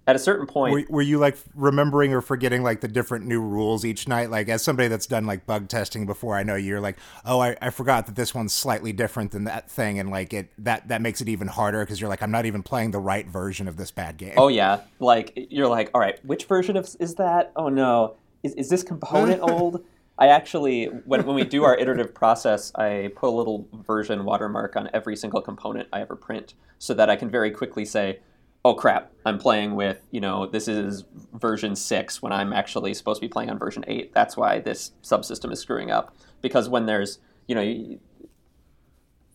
at 0.07 0.15
a 0.15 0.19
certain 0.19 0.47
point 0.47 0.73
were, 0.73 0.83
were, 0.89 1.01
you 1.01 1.17
like 1.17 1.37
remembering 1.55 2.13
or 2.13 2.21
forgetting 2.21 2.63
like 2.63 2.81
the 2.81 2.87
different 2.87 3.25
new 3.25 3.39
rules 3.39 3.85
each 3.85 4.07
night? 4.07 4.31
Like 4.31 4.49
as 4.49 4.63
somebody 4.63 4.87
that's 4.87 5.05
done 5.05 5.25
like 5.25 5.45
bug 5.45 5.67
testing 5.67 6.05
before 6.05 6.35
i 6.35 6.43
know 6.43 6.55
you're 6.55 6.81
like 6.81 6.97
oh 7.25 7.39
i, 7.39 7.55
I 7.61 7.69
forgot 7.69 8.05
that 8.07 8.15
this 8.15 8.33
one's 8.33 8.53
slightly 8.53 8.93
different 8.93 9.31
than 9.31 9.43
that 9.45 9.69
thing 9.69 9.99
and 9.99 10.09
like 10.09 10.33
it 10.33 10.49
that 10.59 10.87
that 10.87 11.01
makes 11.01 11.21
it 11.21 11.29
even 11.29 11.47
harder 11.47 11.81
because 11.81 12.01
you're 12.01 12.09
like 12.09 12.23
i'm 12.23 12.31
not 12.31 12.45
even 12.45 12.63
playing 12.63 12.91
the 12.91 12.99
right 12.99 13.27
version 13.27 13.67
of 13.67 13.77
this 13.77 13.91
bad 13.91 14.17
game. 14.17 14.33
Oh 14.37 14.47
yeah. 14.47 14.81
Like 14.99 15.33
you're 15.35 15.67
like 15.67 15.91
all 15.93 16.01
right 16.01 16.23
which 16.25 16.45
version 16.45 16.77
of 16.77 16.89
is 16.99 17.15
that? 17.15 17.51
Oh 17.55 17.69
no. 17.69 18.15
Is, 18.43 18.53
is 18.55 18.69
this 18.69 18.83
component 18.83 19.41
old? 19.49 19.83
I 20.17 20.27
actually, 20.27 20.85
when, 20.85 21.25
when 21.25 21.35
we 21.35 21.43
do 21.43 21.63
our 21.63 21.75
iterative 21.75 22.13
process, 22.13 22.71
I 22.75 23.11
put 23.15 23.29
a 23.29 23.31
little 23.31 23.67
version 23.73 24.23
watermark 24.23 24.75
on 24.75 24.87
every 24.93 25.15
single 25.15 25.41
component 25.41 25.89
I 25.91 26.01
ever 26.01 26.15
print 26.15 26.53
so 26.77 26.93
that 26.93 27.09
I 27.09 27.15
can 27.15 27.29
very 27.29 27.49
quickly 27.49 27.85
say, 27.85 28.19
oh 28.63 28.73
crap, 28.75 29.11
I'm 29.25 29.37
playing 29.37 29.75
with, 29.75 30.01
you 30.11 30.21
know, 30.21 30.45
this 30.45 30.67
is 30.67 31.03
version 31.33 31.75
6 31.75 32.21
when 32.21 32.31
I'm 32.31 32.53
actually 32.53 32.93
supposed 32.93 33.21
to 33.21 33.27
be 33.27 33.31
playing 33.31 33.49
on 33.49 33.57
version 33.57 33.83
8. 33.87 34.13
That's 34.13 34.37
why 34.37 34.59
this 34.59 34.91
subsystem 35.03 35.51
is 35.51 35.59
screwing 35.59 35.89
up. 35.89 36.15
Because 36.41 36.69
when 36.69 36.85
there's, 36.85 37.19
you 37.47 37.55
know, 37.55 37.99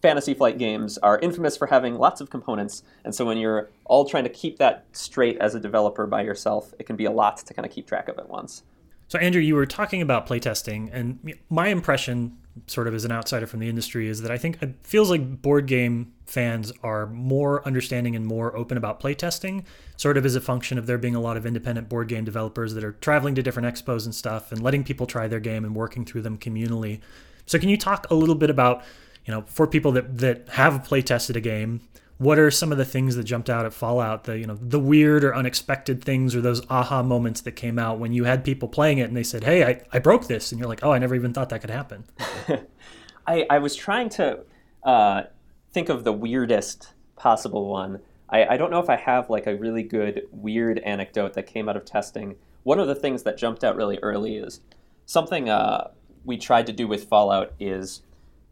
Fantasy 0.02 0.34
Flight 0.34 0.58
games 0.58 0.98
are 0.98 1.18
infamous 1.18 1.56
for 1.56 1.66
having 1.66 1.96
lots 1.96 2.20
of 2.20 2.30
components, 2.30 2.84
and 3.04 3.14
so 3.14 3.24
when 3.24 3.38
you're 3.38 3.70
all 3.86 4.04
trying 4.04 4.24
to 4.24 4.30
keep 4.30 4.58
that 4.58 4.84
straight 4.92 5.38
as 5.38 5.54
a 5.54 5.60
developer 5.60 6.06
by 6.06 6.22
yourself, 6.22 6.72
it 6.78 6.84
can 6.84 6.96
be 6.96 7.06
a 7.06 7.10
lot 7.10 7.38
to 7.38 7.54
kind 7.54 7.66
of 7.66 7.72
keep 7.72 7.88
track 7.88 8.08
of 8.08 8.18
at 8.18 8.28
once. 8.28 8.62
So, 9.08 9.18
Andrew, 9.20 9.40
you 9.40 9.54
were 9.54 9.66
talking 9.66 10.02
about 10.02 10.26
playtesting, 10.26 10.90
and 10.92 11.34
my 11.48 11.68
impression, 11.68 12.38
sort 12.66 12.88
of 12.88 12.94
as 12.94 13.04
an 13.04 13.12
outsider 13.12 13.46
from 13.46 13.60
the 13.60 13.68
industry, 13.68 14.08
is 14.08 14.22
that 14.22 14.32
I 14.32 14.38
think 14.38 14.60
it 14.60 14.74
feels 14.82 15.10
like 15.10 15.42
board 15.42 15.66
game 15.66 16.12
fans 16.24 16.72
are 16.82 17.06
more 17.06 17.64
understanding 17.64 18.16
and 18.16 18.26
more 18.26 18.56
open 18.56 18.76
about 18.76 18.98
playtesting, 18.98 19.64
sort 19.96 20.16
of 20.16 20.26
as 20.26 20.34
a 20.34 20.40
function 20.40 20.76
of 20.76 20.86
there 20.86 20.98
being 20.98 21.14
a 21.14 21.20
lot 21.20 21.36
of 21.36 21.46
independent 21.46 21.88
board 21.88 22.08
game 22.08 22.24
developers 22.24 22.74
that 22.74 22.82
are 22.82 22.92
traveling 22.92 23.36
to 23.36 23.42
different 23.42 23.72
expos 23.72 24.06
and 24.06 24.14
stuff 24.14 24.50
and 24.50 24.60
letting 24.60 24.82
people 24.82 25.06
try 25.06 25.28
their 25.28 25.40
game 25.40 25.64
and 25.64 25.76
working 25.76 26.04
through 26.04 26.22
them 26.22 26.36
communally. 26.36 27.00
So, 27.46 27.60
can 27.60 27.68
you 27.68 27.76
talk 27.76 28.10
a 28.10 28.14
little 28.14 28.34
bit 28.34 28.50
about, 28.50 28.82
you 29.24 29.32
know, 29.32 29.42
for 29.46 29.68
people 29.68 29.92
that 29.92 30.18
that 30.18 30.48
have 30.48 30.82
playtested 30.82 31.36
a 31.36 31.40
game, 31.40 31.80
what 32.18 32.38
are 32.38 32.50
some 32.50 32.72
of 32.72 32.78
the 32.78 32.84
things 32.84 33.16
that 33.16 33.24
jumped 33.24 33.50
out 33.50 33.66
at 33.66 33.74
Fallout? 33.74 34.24
The 34.24 34.38
you 34.38 34.46
know 34.46 34.58
the 34.60 34.80
weird 34.80 35.24
or 35.24 35.34
unexpected 35.34 36.02
things 36.02 36.34
or 36.34 36.40
those 36.40 36.62
aha 36.70 37.02
moments 37.02 37.42
that 37.42 37.52
came 37.52 37.78
out 37.78 37.98
when 37.98 38.12
you 38.12 38.24
had 38.24 38.44
people 38.44 38.68
playing 38.68 38.98
it 38.98 39.08
and 39.08 39.16
they 39.16 39.22
said, 39.22 39.44
"Hey, 39.44 39.64
I, 39.64 39.82
I 39.92 39.98
broke 39.98 40.26
this," 40.26 40.50
and 40.50 40.58
you're 40.58 40.68
like, 40.68 40.82
"Oh, 40.82 40.92
I 40.92 40.98
never 40.98 41.14
even 41.14 41.32
thought 41.32 41.50
that 41.50 41.60
could 41.60 41.70
happen." 41.70 42.04
I, 43.26 43.46
I 43.50 43.58
was 43.58 43.74
trying 43.76 44.08
to 44.10 44.40
uh, 44.82 45.24
think 45.72 45.88
of 45.88 46.04
the 46.04 46.12
weirdest 46.12 46.94
possible 47.16 47.68
one. 47.68 48.00
I, 48.30 48.46
I 48.46 48.56
don't 48.56 48.70
know 48.70 48.80
if 48.80 48.88
I 48.88 48.96
have 48.96 49.28
like 49.28 49.46
a 49.46 49.56
really 49.56 49.82
good 49.82 50.26
weird 50.30 50.78
anecdote 50.80 51.34
that 51.34 51.46
came 51.46 51.68
out 51.68 51.76
of 51.76 51.84
testing. 51.84 52.36
One 52.62 52.78
of 52.80 52.88
the 52.88 52.94
things 52.94 53.24
that 53.24 53.36
jumped 53.36 53.62
out 53.62 53.76
really 53.76 53.98
early 53.98 54.36
is 54.36 54.60
something 55.04 55.48
uh, 55.48 55.88
we 56.24 56.36
tried 56.36 56.66
to 56.66 56.72
do 56.72 56.88
with 56.88 57.04
Fallout 57.04 57.52
is 57.60 58.02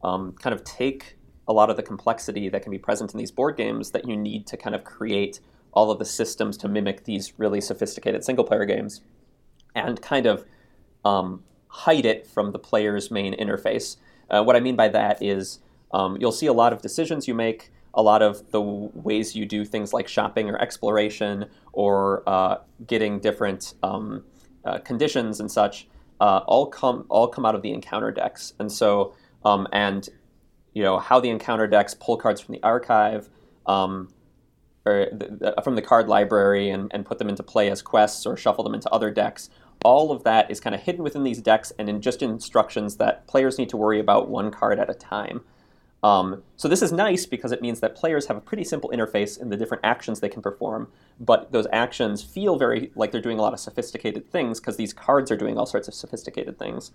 um, 0.03 0.33
kind 0.33 0.55
of 0.55 0.65
take 0.65 1.17
a 1.47 1.53
lot 1.53 1.71
of 1.71 1.77
the 1.77 1.83
complexity 1.83 2.49
that 2.49 2.63
can 2.63 2.71
be 2.71 2.79
present 2.79 3.13
in 3.13 3.19
these 3.19 3.31
board 3.31 3.57
games 3.57 3.91
that 3.91 4.09
you 4.09 4.17
need 4.17 4.47
to 4.47 4.57
kind 4.57 4.75
of 4.75 4.85
create 4.85 5.41
all 5.73 5.91
of 5.91 5.99
the 5.99 6.05
systems 6.05 6.57
to 6.57 6.69
mimic 6.69 7.05
these 7.05 7.39
really 7.39 7.61
sophisticated 7.61 8.25
single 8.25 8.45
player 8.45 8.65
games 8.65 9.03
and 9.75 10.01
kind 10.01 10.27
of 10.27 10.45
um, 11.05 11.43
hide 11.69 12.07
it 12.07 12.27
from 12.27 12.53
the 12.53 12.59
player's 12.59 13.11
main 13.11 13.35
interface. 13.35 13.97
Uh, 14.31 14.43
what 14.43 14.57
I 14.57 14.61
mean 14.61 14.77
by 14.77 14.89
that 14.89 15.23
is 15.23 15.59
um, 15.93 16.17
you'll 16.21 16.33
see 16.33 16.47
a 16.47 16.53
lot 16.53 16.73
of 16.73 16.81
decisions 16.81 17.29
you 17.29 17.35
make, 17.35 17.71
a 17.93 18.03
lot 18.03 18.23
of 18.23 18.51
the 18.51 18.61
ways 18.61 19.37
you 19.37 19.47
do 19.47 19.65
things 19.65 19.93
like 19.93 20.09
shopping 20.09 20.49
or 20.49 20.61
exploration 20.61 21.47
or 21.73 22.23
uh, 22.29 22.59
getting 22.87 23.21
different 23.21 23.75
um, 23.83 24.25
uh, 24.65 24.79
conditions 24.79 25.41
and 25.41 25.51
such. 25.51 25.89
Uh, 26.21 26.41
all 26.47 26.67
come 26.67 27.05
all 27.09 27.27
come 27.29 27.45
out 27.45 27.55
of 27.55 27.63
the 27.63 27.73
encounter 27.73 28.11
decks, 28.11 28.55
and 28.59 28.71
so 28.71 29.15
um, 29.45 29.67
and 29.73 30.09
you 30.75 30.83
know 30.83 30.99
how 30.99 31.21
the 31.21 31.31
encounter 31.31 31.67
decks 31.67 31.95
pull 31.95 32.17
cards 32.17 32.41
from 32.41 32.53
the 32.53 32.63
archive 32.63 33.29
um, 33.67 34.09
or 34.85 35.07
the, 35.13 35.55
the, 35.57 35.63
from 35.63 35.77
the 35.77 35.83
card 35.83 36.09
library 36.09 36.69
and, 36.71 36.91
and 36.93 37.07
put 37.07 37.19
them 37.19 37.29
into 37.29 37.43
play 37.43 37.71
as 37.71 37.81
quests 37.81 38.27
or 38.27 38.37
shuffle 38.37 38.65
them 38.65 38.75
into 38.75 38.91
other 38.91 39.11
decks. 39.11 39.49
All 39.85 40.13
of 40.13 40.25
that 40.25 40.51
is 40.51 40.61
kind 40.61 40.75
of 40.75 40.83
hidden 40.83 41.03
within 41.03 41.25
these 41.25 41.41
decks 41.41 41.73
and 41.79 41.89
in 41.89 42.01
just 42.01 42.23
instructions 42.23 42.97
that 42.97 43.27
players 43.27 43.59
need 43.59 43.71
to 43.71 43.77
worry 43.77 43.99
about 43.99 44.29
one 44.29 44.51
card 44.51 44.79
at 44.79 44.91
a 44.91 44.95
time. 44.95 45.41
Um, 46.03 46.43
so 46.57 46.69
this 46.69 46.83
is 46.83 46.93
nice 46.93 47.25
because 47.25 47.51
it 47.51 47.63
means 47.63 47.81
that 47.81 47.97
players 47.97 48.27
have 48.27 48.37
a 48.37 48.41
pretty 48.41 48.65
simple 48.65 48.91
interface 48.91 49.41
in 49.41 49.49
the 49.49 49.57
different 49.57 49.87
actions 49.87 50.21
they 50.21 50.29
can 50.29 50.43
perform 50.43 50.89
but 51.19 51.53
those 51.53 51.67
actions 51.73 52.23
feel 52.23 52.57
very 52.57 52.91
like 52.95 53.11
they're 53.11 53.23
doing 53.23 53.39
a 53.39 53.43
lot 53.43 53.53
of 53.53 53.61
sophisticated 53.61 54.31
things 54.31 54.61
because 54.61 54.77
these 54.77 54.93
cards 54.93 55.31
are 55.31 55.37
doing 55.37 55.57
all 55.57 55.67
sorts 55.67 55.89
of 55.89 55.95
sophisticated 55.95 56.59
things 56.59 56.93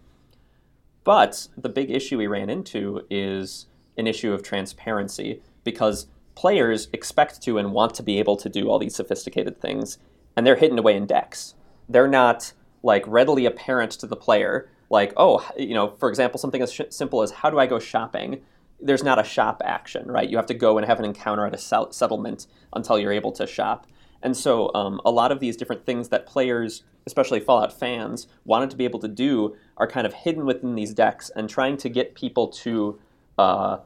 but 1.03 1.47
the 1.57 1.69
big 1.69 1.89
issue 1.89 2.17
we 2.17 2.27
ran 2.27 2.49
into 2.49 3.01
is 3.09 3.67
an 3.97 4.07
issue 4.07 4.33
of 4.33 4.43
transparency 4.43 5.41
because 5.63 6.07
players 6.35 6.87
expect 6.93 7.41
to 7.41 7.57
and 7.57 7.73
want 7.73 7.93
to 7.95 8.03
be 8.03 8.17
able 8.19 8.37
to 8.37 8.49
do 8.49 8.69
all 8.69 8.79
these 8.79 8.95
sophisticated 8.95 9.59
things, 9.59 9.97
and 10.35 10.47
they're 10.47 10.55
hidden 10.55 10.79
away 10.79 10.95
in 10.95 11.05
decks. 11.05 11.53
They're 11.89 12.07
not 12.07 12.53
like 12.81 13.03
readily 13.07 13.45
apparent 13.45 13.91
to 13.91 14.07
the 14.07 14.15
player. 14.15 14.69
Like, 14.89 15.13
oh, 15.17 15.47
you 15.57 15.73
know, 15.73 15.95
for 15.99 16.09
example, 16.09 16.39
something 16.39 16.61
as 16.61 16.73
sh- 16.73 16.81
simple 16.89 17.21
as 17.21 17.31
how 17.31 17.49
do 17.49 17.59
I 17.59 17.67
go 17.67 17.77
shopping? 17.77 18.41
There's 18.79 19.03
not 19.03 19.19
a 19.19 19.23
shop 19.23 19.61
action, 19.65 20.09
right? 20.09 20.29
You 20.29 20.37
have 20.37 20.45
to 20.47 20.53
go 20.53 20.77
and 20.77 20.87
have 20.87 20.99
an 20.99 21.05
encounter 21.05 21.45
at 21.45 21.53
a 21.53 21.57
sell- 21.57 21.91
settlement 21.91 22.47
until 22.73 22.97
you're 22.97 23.11
able 23.11 23.33
to 23.33 23.45
shop. 23.45 23.85
And 24.21 24.35
so, 24.35 24.73
um, 24.73 24.99
a 25.05 25.11
lot 25.11 25.31
of 25.31 25.39
these 25.39 25.55
different 25.55 25.85
things 25.85 26.09
that 26.09 26.25
players, 26.25 26.83
especially 27.07 27.39
Fallout 27.39 27.77
fans, 27.77 28.27
wanted 28.45 28.69
to 28.71 28.75
be 28.75 28.83
able 28.83 28.99
to 28.99 29.07
do 29.07 29.55
are 29.77 29.87
kind 29.87 30.05
of 30.05 30.13
hidden 30.13 30.45
within 30.45 30.75
these 30.75 30.93
decks 30.93 31.31
and 31.35 31.49
trying 31.49 31.77
to 31.77 31.89
get 31.89 32.15
people 32.15 32.47
to 32.47 32.99
uh, 33.37 33.77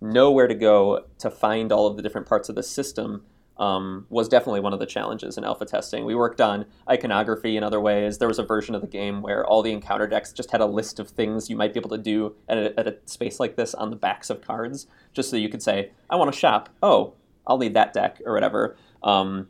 know 0.00 0.30
where 0.30 0.48
to 0.48 0.54
go 0.54 1.04
to 1.18 1.30
find 1.30 1.72
all 1.72 1.86
of 1.86 1.96
the 1.96 2.02
different 2.02 2.26
parts 2.26 2.48
of 2.48 2.54
the 2.54 2.62
system 2.62 3.24
um, 3.56 4.06
was 4.08 4.28
definitely 4.28 4.60
one 4.60 4.72
of 4.72 4.80
the 4.80 4.86
challenges 4.86 5.38
in 5.38 5.44
alpha 5.44 5.64
testing. 5.64 6.04
We 6.04 6.14
worked 6.14 6.40
on 6.40 6.66
iconography 6.90 7.56
in 7.56 7.62
other 7.62 7.80
ways. 7.80 8.18
There 8.18 8.28
was 8.28 8.38
a 8.38 8.44
version 8.44 8.74
of 8.74 8.80
the 8.80 8.88
game 8.88 9.22
where 9.22 9.46
all 9.46 9.62
the 9.62 9.72
encounter 9.72 10.06
decks 10.06 10.32
just 10.32 10.50
had 10.50 10.60
a 10.60 10.66
list 10.66 10.98
of 10.98 11.08
things 11.08 11.48
you 11.48 11.56
might 11.56 11.72
be 11.72 11.78
able 11.78 11.90
to 11.90 11.98
do 11.98 12.34
at 12.48 12.58
a, 12.58 12.78
at 12.78 12.88
a 12.88 12.96
space 13.04 13.38
like 13.38 13.56
this 13.56 13.74
on 13.74 13.90
the 13.90 13.96
backs 13.96 14.30
of 14.30 14.40
cards, 14.40 14.86
just 15.12 15.30
so 15.30 15.36
you 15.36 15.48
could 15.48 15.62
say, 15.62 15.92
I 16.10 16.16
want 16.16 16.32
to 16.32 16.38
shop. 16.38 16.68
Oh, 16.82 17.14
I'll 17.46 17.58
need 17.58 17.74
that 17.74 17.92
deck 17.92 18.20
or 18.26 18.32
whatever. 18.32 18.76
Um, 19.04 19.48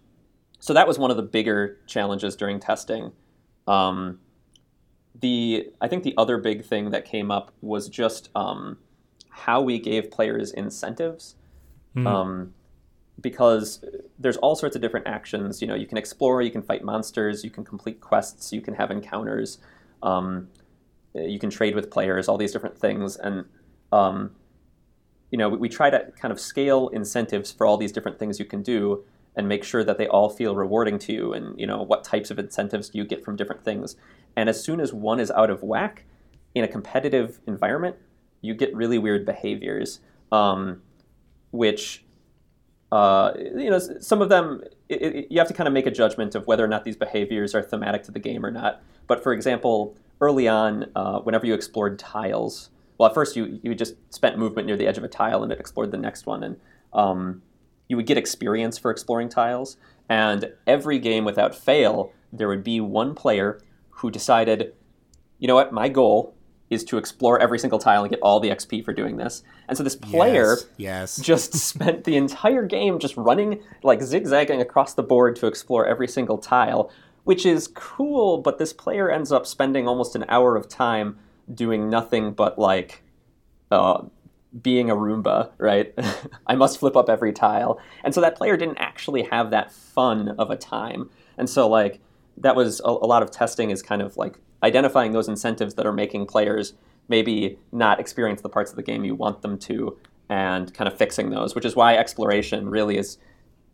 so 0.59 0.75
that 0.75 0.87
was 0.87 0.99
one 0.99 1.11
of 1.11 1.17
the 1.17 1.23
bigger 1.23 1.79
challenges 1.87 2.37
during 2.37 2.61
testing. 2.61 3.13
Um, 3.67 4.19
the 5.19 5.71
I 5.81 5.89
think 5.89 6.03
the 6.03 6.15
other 6.19 6.39
big 6.39 6.65
thing 6.65 6.91
that 6.91 7.05
came 7.05 7.31
up 7.31 7.53
was 7.63 7.89
just 7.89 8.29
um, 8.35 8.79
how 9.31 9.63
we 9.63 9.79
gave 9.79 10.11
players 10.11 10.53
incentives. 10.53 11.37
Mm. 11.97 12.07
Um, 12.07 12.55
because 13.21 13.85
there's 14.19 14.37
all 14.39 14.57
sorts 14.57 14.75
of 14.75 14.83
different 14.83 15.07
actions. 15.07 15.63
You 15.63 15.69
know, 15.69 15.75
you 15.75 15.87
can 15.87 15.99
explore, 15.99 16.43
you 16.43 16.51
can 16.51 16.63
fight 16.63 16.83
monsters, 16.83 17.45
you 17.45 17.51
can 17.51 17.65
complete 17.65 18.01
quests, 18.01 18.53
you 18.53 18.61
can 18.61 18.75
have 18.75 18.91
encounters, 18.91 19.59
um, 20.03 20.49
you 21.15 21.39
can 21.39 21.51
trade 21.51 21.75
with 21.75 21.91
players, 21.91 22.29
all 22.29 22.37
these 22.37 22.53
different 22.53 22.77
things, 22.77 23.17
and 23.17 23.45
um, 23.93 24.33
you 25.31 25.39
know, 25.39 25.49
we, 25.49 25.59
we, 25.59 25.69
try 25.69 25.91
to 25.91 26.11
kind 26.21 26.33
of 26.33 26.41
scale 26.41 26.89
incentives 26.89 27.53
for 27.53 27.67
all 27.67 27.77
these 27.77 27.93
different 27.93 28.19
things 28.19 28.41
you 28.41 28.45
can 28.45 28.63
do, 28.63 29.05
and 29.37 29.49
make 29.49 29.65
sure 29.65 29.83
that 29.85 29.99
they 29.99 30.07
all 30.07 30.29
feel 30.29 30.55
rewarding 30.55 30.99
to 31.01 31.13
you. 31.13 31.33
And 31.33 31.59
you 31.59 31.67
know, 31.67 31.83
what 31.83 32.05
types 32.05 32.31
of 32.31 32.39
incentives 32.39 32.89
do 32.89 32.99
you 32.99 33.05
get 33.05 33.25
from 33.25 33.37
different 33.37 33.65
things? 33.65 33.97
And 34.37 34.49
as 34.49 34.63
soon 34.63 34.81
as 34.81 34.93
one 34.93 35.21
is 35.21 35.31
out 35.31 35.51
of 35.51 35.63
whack 35.63 36.05
in 36.55 36.65
a 36.65 36.69
competitive 36.69 37.41
environment, 37.47 37.97
you 38.41 38.55
get 38.55 38.75
really 38.75 38.99
weird 38.99 39.25
behaviors, 39.25 40.01
um, 40.31 40.83
which 41.51 42.05
uh, 42.93 43.33
you 43.37 43.71
know 43.71 43.79
some 43.79 44.23
of 44.23 44.29
them 44.29 44.63
it, 44.89 45.03
it, 45.03 45.27
you 45.31 45.39
have 45.39 45.49
to 45.49 45.55
kind 45.55 45.67
of 45.67 45.73
make 45.73 45.87
a 45.87 45.91
judgment 45.91 46.35
of 46.35 46.47
whether 46.47 46.65
or 46.65 46.69
not 46.69 46.85
these 46.85 46.97
behaviors 46.97 47.55
are 47.55 47.63
thematic 47.63 48.03
to 48.05 48.13
the 48.13 48.19
game 48.19 48.45
or 48.45 48.51
not. 48.51 48.83
But 49.07 49.23
for 49.23 49.33
example, 49.33 49.97
early 50.21 50.47
on, 50.47 50.91
uh, 50.95 51.21
whenever 51.21 51.47
you 51.47 51.55
explored 51.55 51.99
tiles, 51.99 52.71
well, 52.99 53.09
at 53.09 53.15
first 53.15 53.35
you 53.35 53.59
you 53.63 53.75
just 53.75 53.95
spent 54.15 54.39
movement 54.39 54.67
near 54.67 54.77
the 54.77 54.87
edge 54.87 54.99
of 54.99 55.05
a 55.05 55.09
tile 55.09 55.43
and 55.43 55.51
it 55.51 55.59
explored 55.59 55.91
the 55.91 55.97
next 55.97 56.27
one, 56.27 56.45
and 56.45 56.57
um, 56.93 57.43
you 57.89 57.97
would 57.97 58.07
get 58.07 58.19
experience 58.19 58.79
for 58.79 58.91
exploring 58.91 59.29
tiles. 59.29 59.77
And 60.09 60.53
every 60.67 60.99
game 60.99 61.25
without 61.25 61.55
fail, 61.55 62.13
there 62.33 62.49
would 62.49 62.65
be 62.65 62.81
one 62.81 63.15
player 63.15 63.61
who 63.91 64.11
decided, 64.11 64.75
you 65.39 65.49
know 65.49 65.55
what, 65.55 65.73
my 65.73 65.89
goal 65.89 66.35
is 66.71 66.85
to 66.85 66.99
explore 66.99 67.39
every 67.39 67.59
single 67.59 67.79
tile 67.79 68.03
and 68.03 68.11
get 68.11 68.21
all 68.21 68.41
the 68.41 68.51
XP 68.51 68.85
for 68.85 68.93
doing 68.93 69.17
this. 69.17 69.43
And 69.69 69.77
so 69.77 69.85
this 69.85 69.97
player 69.97 70.57
yes, 70.77 71.17
yes. 71.17 71.17
just 71.23 71.55
spent 71.55 72.05
the 72.05 72.17
entire 72.17 72.65
game 72.65 72.99
just 72.99 73.17
running, 73.17 73.63
like 73.83 74.03
zigzagging 74.03 74.61
across 74.61 74.95
the 74.95 75.03
board 75.03 75.37
to 75.37 75.47
explore 75.47 75.87
every 75.87 76.09
single 76.09 76.39
tile, 76.39 76.91
which 77.25 77.47
is 77.47 77.69
cool, 77.69 78.39
but 78.39 78.59
this 78.59 78.73
player 78.73 79.11
ends 79.11 79.31
up 79.31 79.47
spending 79.47 79.87
almost 79.87 80.17
an 80.17 80.25
hour 80.29 80.57
of 80.57 80.69
time 80.69 81.19
doing 81.53 81.91
nothing 81.91 82.33
but 82.33 82.59
like 82.59 83.03
uh, 83.71 84.03
being 84.63 84.91
a 84.91 84.95
Roomba, 84.95 85.51
right? 85.59 85.95
I 86.47 86.55
must 86.55 86.79
flip 86.79 86.97
up 86.97 87.09
every 87.09 87.33
tile. 87.33 87.81
And 88.05 88.15
so 88.15 88.21
that 88.21 88.37
player 88.37 88.57
didn't 88.57 88.79
actually 88.79 89.23
have 89.25 89.51
that 89.51 89.73
fun 89.73 90.31
of 90.39 90.51
a 90.51 90.57
time. 90.57 91.11
And 91.37 91.51
so, 91.51 91.69
like, 91.69 92.01
that 92.37 92.57
was 92.57 92.81
a, 92.81 92.89
a 92.89 93.07
lot 93.07 93.23
of 93.23 93.31
testing 93.31 93.71
is 93.71 93.83
kind 93.83 94.03
of 94.03 94.17
like 94.17 94.39
identifying 94.63 95.13
those 95.13 95.29
incentives 95.29 95.75
that 95.75 95.87
are 95.87 95.93
making 95.93 96.27
players 96.27 96.75
maybe 97.09 97.59
not 97.71 98.01
experience 98.01 98.41
the 98.41 98.49
parts 98.49 98.71
of 98.71 98.77
the 98.77 98.83
game 98.83 99.05
you 99.05 99.15
want 99.15 99.43
them 99.43 99.59
to 99.59 99.97
and 100.29 100.73
kind 100.73 100.89
of 100.89 100.97
fixing 100.97 101.31
those, 101.31 101.55
which 101.55 101.65
is 101.65 101.77
why 101.77 101.97
exploration 101.97 102.69
really 102.69 102.97
is 102.97 103.19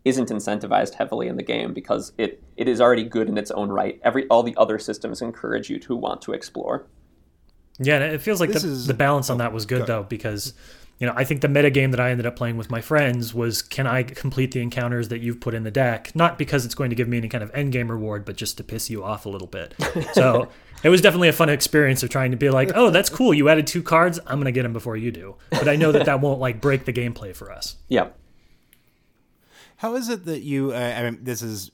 isn't 0.04 0.30
incentivized 0.30 0.94
heavily 0.94 1.28
in 1.28 1.36
the 1.36 1.42
game 1.42 1.74
because 1.74 2.12
it, 2.16 2.42
it 2.56 2.66
is 2.66 2.80
already 2.80 3.04
good 3.04 3.28
in 3.28 3.36
its 3.36 3.50
own 3.50 3.68
right. 3.68 4.00
Every 4.02 4.26
all 4.28 4.42
the 4.42 4.56
other 4.56 4.78
systems 4.78 5.20
encourage 5.20 5.68
you 5.68 5.78
to 5.80 5.94
want 5.94 6.22
to 6.22 6.32
explore. 6.32 6.86
Yeah, 7.80 7.98
it 7.98 8.20
feels 8.20 8.40
like 8.40 8.50
the, 8.50 8.56
is, 8.56 8.86
the, 8.86 8.94
balance 8.94 9.30
on 9.30 9.38
that 9.38 9.52
was 9.52 9.64
good, 9.64 9.86
though 9.86 10.02
because 10.02 10.52
you 11.00 11.06
know, 11.06 11.14
I 11.16 11.24
think 11.24 11.40
the 11.40 11.48
meta 11.48 11.70
game 11.70 11.92
that 11.92 12.00
I 12.00 12.10
ended 12.10 12.26
up 12.26 12.36
playing 12.36 12.58
with 12.58 12.70
my 12.70 12.82
friends 12.82 13.32
was 13.32 13.62
can 13.62 13.86
I 13.86 14.02
complete 14.02 14.52
the 14.52 14.60
encounters 14.60 15.08
that 15.08 15.20
you've 15.20 15.40
put 15.40 15.54
in 15.54 15.62
the 15.64 15.70
deck? 15.70 16.14
Not 16.14 16.36
because 16.36 16.66
it's 16.66 16.74
going 16.74 16.90
to 16.90 16.96
give 16.96 17.08
me 17.08 17.16
any 17.16 17.28
kind 17.28 17.42
of 17.42 17.50
end 17.54 17.72
game 17.72 17.90
reward, 17.90 18.26
but 18.26 18.36
just 18.36 18.58
to 18.58 18.64
piss 18.64 18.90
you 18.90 19.02
off 19.02 19.24
a 19.24 19.28
little 19.28 19.48
bit. 19.48 19.74
So 20.12 20.48
it 20.82 20.88
was 20.88 21.00
definitely 21.00 21.28
a 21.28 21.32
fun 21.32 21.48
experience 21.48 22.02
of 22.02 22.10
trying 22.10 22.32
to 22.32 22.36
be 22.36 22.50
like, 22.50 22.72
oh, 22.74 22.90
that's 22.90 23.08
cool. 23.08 23.32
You 23.32 23.48
added 23.48 23.66
two 23.66 23.82
cards. 23.82 24.18
I'm 24.26 24.36
going 24.36 24.46
to 24.46 24.52
get 24.52 24.62
them 24.64 24.72
before 24.72 24.96
you 24.96 25.10
do. 25.10 25.36
But 25.50 25.68
I 25.68 25.76
know 25.76 25.92
that 25.92 26.06
that 26.06 26.20
won't 26.20 26.40
like 26.40 26.60
break 26.60 26.84
the 26.84 26.92
gameplay 26.92 27.34
for 27.34 27.50
us. 27.50 27.76
Yeah. 27.88 28.08
How 29.76 29.94
is 29.94 30.08
it 30.08 30.26
that 30.26 30.40
you? 30.40 30.72
Uh, 30.72 30.94
I 30.98 31.02
mean, 31.04 31.20
this 31.22 31.40
is 31.40 31.70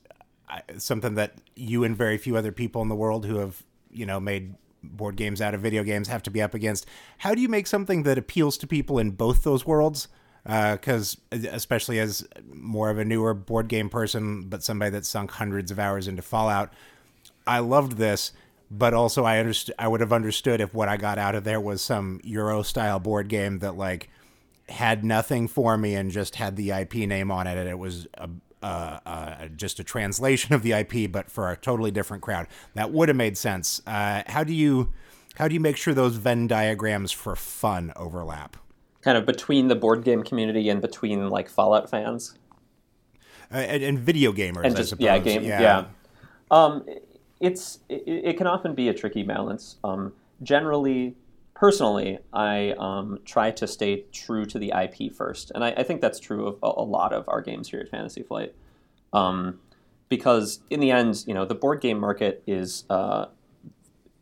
uh, 0.49 0.59
something 0.77 1.15
that 1.15 1.33
you 1.55 1.83
and 1.83 1.97
very 1.97 2.17
few 2.17 2.37
other 2.37 2.53
people 2.53 2.81
in 2.81 2.87
the 2.87 2.95
world 2.95 3.25
who 3.25 3.37
have 3.37 3.63
you 3.91 4.05
know 4.05 4.19
made 4.19 4.55
board 4.83 5.15
games 5.15 5.41
out 5.41 5.53
of 5.53 5.61
video 5.61 5.83
games 5.83 6.07
have 6.07 6.23
to 6.23 6.31
be 6.31 6.41
up 6.41 6.53
against. 6.53 6.85
How 7.19 7.35
do 7.35 7.41
you 7.41 7.49
make 7.49 7.67
something 7.67 8.03
that 8.03 8.17
appeals 8.17 8.57
to 8.59 8.67
people 8.67 8.99
in 8.99 9.11
both 9.11 9.43
those 9.43 9.65
worlds? 9.65 10.07
Because 10.43 11.17
uh, 11.33 11.37
especially 11.51 11.99
as 11.99 12.25
more 12.53 12.89
of 12.89 12.97
a 12.97 13.05
newer 13.05 13.33
board 13.33 13.67
game 13.67 13.89
person, 13.89 14.43
but 14.43 14.63
somebody 14.63 14.91
that's 14.91 15.09
sunk 15.09 15.31
hundreds 15.31 15.71
of 15.71 15.79
hours 15.79 16.07
into 16.07 16.21
Fallout, 16.21 16.71
I 17.45 17.59
loved 17.59 17.93
this, 17.93 18.31
but 18.71 18.93
also 18.93 19.25
I 19.25 19.39
understood 19.39 19.75
I 19.77 19.87
would 19.87 20.01
have 20.01 20.13
understood 20.13 20.61
if 20.61 20.73
what 20.73 20.89
I 20.89 20.97
got 20.97 21.17
out 21.17 21.35
of 21.35 21.43
there 21.43 21.59
was 21.59 21.81
some 21.81 22.21
Euro 22.23 22.61
style 22.61 22.99
board 22.99 23.27
game 23.27 23.59
that 23.59 23.77
like 23.77 24.09
had 24.69 25.03
nothing 25.03 25.47
for 25.47 25.77
me 25.77 25.95
and 25.95 26.11
just 26.11 26.35
had 26.35 26.55
the 26.55 26.71
IP 26.71 26.95
name 26.95 27.31
on 27.31 27.47
it, 27.47 27.57
and 27.57 27.69
it 27.69 27.79
was 27.79 28.07
a, 28.15 28.29
uh, 28.67 28.99
uh, 29.05 29.47
just 29.55 29.79
a 29.79 29.83
translation 29.83 30.53
of 30.53 30.61
the 30.61 30.73
IP, 30.73 31.09
but 31.09 31.31
for 31.31 31.49
a 31.49 31.55
totally 31.55 31.89
different 31.89 32.21
crowd. 32.21 32.47
That 32.73 32.91
would 32.91 33.07
have 33.07 33.15
made 33.15 33.37
sense. 33.37 33.81
Uh, 33.87 34.23
how 34.27 34.43
do 34.43 34.53
you 34.53 34.91
how 35.37 35.47
do 35.47 35.53
you 35.53 35.59
make 35.59 35.77
sure 35.77 35.93
those 35.93 36.15
Venn 36.15 36.47
diagrams 36.47 37.11
for 37.11 37.35
fun 37.35 37.93
overlap? 37.95 38.57
Kind 39.01 39.17
of 39.17 39.25
between 39.25 39.69
the 39.69 39.75
board 39.75 40.03
game 40.03 40.23
community 40.23 40.67
and 40.69 40.81
between 40.81 41.29
like 41.29 41.47
Fallout 41.47 41.89
fans 41.89 42.37
uh, 43.51 43.57
and, 43.57 43.83
and, 43.83 43.99
video 43.99 44.33
gamers, 44.33 44.65
and 44.65 44.75
just, 44.75 44.99
Yeah, 44.99 45.17
game. 45.19 45.43
Yeah. 45.43 45.61
yeah. 45.61 45.85
Um, 46.51 46.85
it's 47.39 47.79
it, 47.87 48.03
it, 48.05 48.37
can 48.37 48.47
often 48.47 48.75
be 48.75 48.89
a 48.89 48.93
tricky 48.93 49.23
balance. 49.23 49.77
Um, 49.83 50.11
generally, 50.43 51.15
personally, 51.57 52.19
I 52.31 52.75
um, 52.77 53.19
try 53.25 53.49
to 53.51 53.65
stay 53.67 54.05
true 54.11 54.45
to 54.45 54.59
the 54.59 54.71
IP 54.79 55.11
first, 55.13 55.51
and 55.55 55.63
I, 55.63 55.71
I 55.71 55.83
think 55.83 56.01
that's 56.01 56.19
true 56.19 56.47
of 56.47 56.59
a, 56.61 56.81
a, 56.81 56.85
lot 56.85 57.13
of 57.13 57.27
our 57.27 57.41
games 57.41 57.69
here 57.69 57.79
at 57.79 57.89
Fantasy 57.89 58.21
Flight. 58.21 58.53
Um, 59.11 59.59
because 60.07 60.59
in 60.69 60.79
the 60.79 60.91
end, 60.91 61.23
you 61.25 61.33
know, 61.33 61.45
the 61.45 61.55
board 61.55 61.81
game 61.81 61.99
market 61.99 62.43
is 62.45 62.85
uh, 62.91 63.25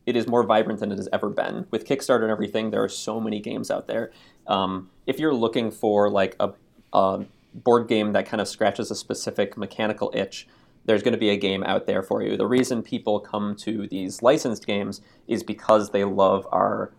it 0.06 0.16
is 0.16 0.28
more 0.28 0.44
vibrant 0.44 0.80
than 0.80 0.92
it 0.92 0.98
has 0.98 1.10
ever 1.12 1.30
been. 1.30 1.68
With 1.72 1.86
Kickstarter 1.86 2.24
and 2.24 2.32
everything, 2.32 2.72
there 2.72 2.84
are 2.84 2.90
so 2.90 3.20
many 3.20 3.42
games 3.42 3.70
out 3.70 3.88
there. 3.88 4.12
Um, 4.48 4.90
if 5.06 5.20
you're 5.20 5.34
looking 5.34 5.72
for 5.72 6.10
like 6.10 6.36
a, 6.40 6.52
a 6.94 7.26
board 7.54 7.90
game 7.90 8.14
that 8.14 8.26
kind 8.26 8.40
of 8.40 8.48
scratches 8.48 8.92
a 8.92 8.96
specific 8.96 9.58
mechanical 9.58 10.10
itch, 10.14 10.48
there's 10.86 11.02
going 11.02 11.14
to 11.14 11.20
be 11.20 11.30
a 11.30 11.38
game 11.38 11.64
out 11.64 11.88
there 11.88 12.04
for 12.04 12.22
you. 12.22 12.38
The 12.38 12.48
reason 12.48 12.84
people 12.84 13.20
come 13.20 13.56
to 13.58 13.88
these 13.88 14.22
licensed 14.22 14.66
games 14.66 15.02
is 15.28 15.44
because 15.44 15.90
they 15.92 16.04
love 16.04 16.48
our 16.52 16.94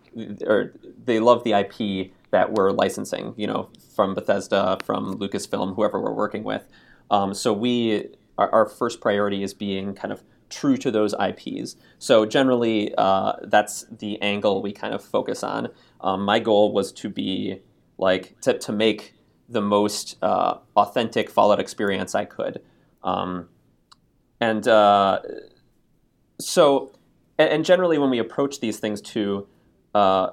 or 0.45 0.73
they 1.05 1.19
love 1.19 1.43
the 1.43 1.53
IP 1.53 2.11
that 2.31 2.53
we're 2.53 2.71
licensing. 2.71 3.33
You 3.37 3.47
know, 3.47 3.69
from 3.95 4.13
Bethesda, 4.13 4.77
from 4.83 5.17
Lucasfilm, 5.17 5.75
whoever 5.75 6.01
we're 6.01 6.13
working 6.13 6.43
with. 6.43 6.67
Um, 7.09 7.33
so 7.33 7.53
we 7.53 8.09
our, 8.37 8.49
our, 8.51 8.65
first 8.65 8.99
priority 8.99 9.41
is 9.41 9.53
being 9.53 9.93
kind 9.93 10.11
of 10.11 10.23
true 10.49 10.77
to 10.77 10.91
those 10.91 11.15
IPs. 11.19 11.75
So 11.97 12.25
generally, 12.25 12.93
uh, 12.97 13.33
that's 13.43 13.85
the 13.89 14.21
angle 14.21 14.61
we 14.61 14.71
kind 14.73 14.93
of 14.93 15.03
focus 15.03 15.43
on. 15.43 15.69
Um, 16.01 16.23
my 16.23 16.39
goal 16.39 16.73
was 16.73 16.91
to 16.93 17.09
be 17.09 17.61
like 17.97 18.39
to, 18.41 18.57
to 18.59 18.71
make 18.71 19.13
the 19.49 19.61
most 19.61 20.17
uh, 20.21 20.57
authentic 20.75 21.29
Fallout 21.29 21.59
experience 21.59 22.13
I 22.13 22.25
could. 22.25 22.61
Um, 23.03 23.47
and 24.39 24.67
uh, 24.67 25.19
so, 26.39 26.91
and, 27.37 27.49
and, 27.49 27.65
generally, 27.65 27.97
when 27.97 28.09
we 28.09 28.19
approach 28.19 28.59
these 28.59 28.79
things 28.79 29.01
too, 29.01 29.47
uh, 29.95 30.31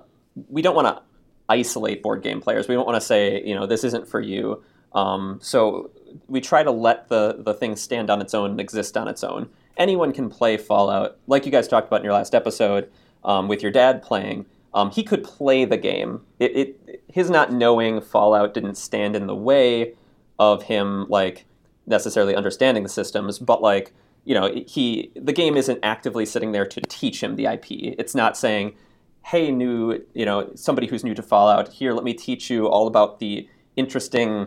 we 0.48 0.62
don't 0.62 0.74
want 0.74 0.88
to 0.88 1.02
isolate 1.48 2.02
board 2.02 2.22
game 2.22 2.40
players. 2.40 2.68
We 2.68 2.74
don't 2.74 2.86
want 2.86 2.96
to 2.96 3.06
say, 3.06 3.42
you 3.44 3.54
know, 3.54 3.66
this 3.66 3.84
isn't 3.84 4.08
for 4.08 4.20
you. 4.20 4.62
Um, 4.92 5.38
so 5.42 5.90
we 6.28 6.40
try 6.40 6.62
to 6.62 6.70
let 6.70 7.08
the 7.08 7.36
the 7.38 7.54
thing 7.54 7.76
stand 7.76 8.10
on 8.10 8.20
its 8.20 8.34
own 8.34 8.52
and 8.52 8.60
exist 8.60 8.96
on 8.96 9.08
its 9.08 9.24
own. 9.24 9.48
Anyone 9.76 10.12
can 10.12 10.28
play 10.28 10.56
Fallout, 10.56 11.18
like 11.26 11.46
you 11.46 11.52
guys 11.52 11.66
talked 11.66 11.88
about 11.88 12.00
in 12.00 12.04
your 12.04 12.12
last 12.12 12.34
episode, 12.34 12.90
um, 13.24 13.48
with 13.48 13.62
your 13.62 13.72
dad 13.72 14.02
playing. 14.02 14.46
Um, 14.72 14.90
he 14.90 15.02
could 15.02 15.22
play 15.22 15.64
the 15.64 15.76
game. 15.76 16.22
It, 16.40 16.56
it, 16.56 17.04
his 17.08 17.30
not 17.30 17.52
knowing 17.52 18.00
Fallout 18.00 18.54
didn't 18.54 18.74
stand 18.76 19.14
in 19.14 19.26
the 19.26 19.34
way 19.34 19.94
of 20.38 20.64
him 20.64 21.06
like 21.08 21.46
necessarily 21.86 22.34
understanding 22.34 22.82
the 22.82 22.88
systems, 22.88 23.38
but 23.38 23.62
like 23.62 23.92
you 24.24 24.34
know, 24.34 24.50
he 24.66 25.10
the 25.14 25.32
game 25.32 25.56
isn't 25.56 25.78
actively 25.82 26.24
sitting 26.26 26.52
there 26.52 26.66
to 26.66 26.80
teach 26.82 27.22
him 27.22 27.36
the 27.36 27.46
IP. 27.46 27.66
It's 27.70 28.14
not 28.14 28.36
saying, 28.36 28.74
"Hey, 29.22 29.50
new, 29.50 30.02
you 30.14 30.24
know, 30.24 30.50
somebody 30.54 30.86
who's 30.86 31.04
new 31.04 31.14
to 31.14 31.22
Fallout, 31.22 31.68
here, 31.68 31.92
let 31.92 32.04
me 32.04 32.14
teach 32.14 32.50
you 32.50 32.66
all 32.66 32.86
about 32.86 33.18
the 33.18 33.48
interesting 33.76 34.46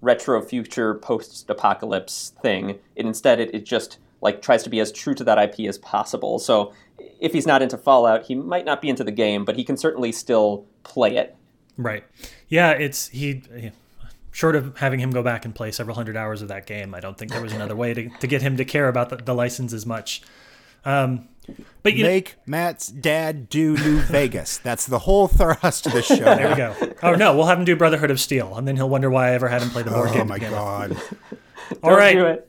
retro 0.00 0.40
future 0.40 0.94
post-apocalypse 0.94 2.34
thing." 2.40 2.70
It, 2.70 3.04
instead, 3.04 3.40
it, 3.40 3.52
it 3.52 3.64
just 3.64 3.98
like 4.20 4.42
tries 4.42 4.62
to 4.62 4.70
be 4.70 4.78
as 4.80 4.92
true 4.92 5.14
to 5.14 5.24
that 5.24 5.38
IP 5.38 5.68
as 5.68 5.78
possible. 5.78 6.38
So, 6.38 6.72
if 7.18 7.32
he's 7.32 7.46
not 7.46 7.62
into 7.62 7.76
Fallout, 7.76 8.26
he 8.26 8.36
might 8.36 8.64
not 8.64 8.80
be 8.80 8.88
into 8.88 9.02
the 9.02 9.10
game, 9.10 9.44
but 9.44 9.56
he 9.56 9.64
can 9.64 9.76
certainly 9.76 10.12
still 10.12 10.66
play 10.84 11.16
it. 11.16 11.36
Right. 11.76 12.04
Yeah, 12.48 12.70
it's 12.72 13.08
he 13.08 13.42
short 14.30 14.56
of 14.56 14.78
having 14.78 15.00
him 15.00 15.10
go 15.10 15.22
back 15.22 15.44
and 15.44 15.54
play 15.54 15.70
several 15.72 15.96
hundred 15.96 16.16
hours 16.16 16.42
of 16.42 16.48
that 16.48 16.66
game, 16.66 16.94
I 16.94 17.00
don't 17.00 17.16
think 17.16 17.32
there 17.32 17.42
was 17.42 17.52
another 17.52 17.76
way 17.76 17.94
to, 17.94 18.08
to 18.08 18.26
get 18.26 18.42
him 18.42 18.56
to 18.56 18.64
care 18.64 18.88
about 18.88 19.10
the, 19.10 19.16
the 19.16 19.34
license 19.34 19.72
as 19.72 19.86
much. 19.86 20.22
Um, 20.84 21.28
but 21.82 21.94
you 21.94 22.04
make 22.04 22.36
know, 22.36 22.42
Matt's 22.46 22.88
dad 22.88 23.48
do 23.48 23.76
New 23.76 23.96
Vegas. 24.00 24.58
That's 24.58 24.86
the 24.86 25.00
whole 25.00 25.28
thrust 25.28 25.86
of 25.86 25.92
the 25.92 26.02
show. 26.02 26.16
There 26.16 26.48
we 26.48 26.54
go. 26.54 26.74
Oh 27.02 27.14
no, 27.14 27.36
we'll 27.36 27.46
have 27.46 27.58
him 27.58 27.64
do 27.64 27.76
Brotherhood 27.76 28.10
of 28.10 28.20
Steel, 28.20 28.56
and 28.56 28.68
then 28.68 28.76
he'll 28.76 28.88
wonder 28.88 29.10
why 29.10 29.28
I 29.28 29.32
ever 29.32 29.48
had 29.48 29.62
him 29.62 29.70
play 29.70 29.82
the 29.82 29.90
board 29.90 30.10
oh, 30.10 30.12
game. 30.12 30.22
Oh 30.22 30.26
my 30.26 30.36
again. 30.36 30.52
god! 30.52 30.96
All 31.82 31.92
right, 31.92 32.42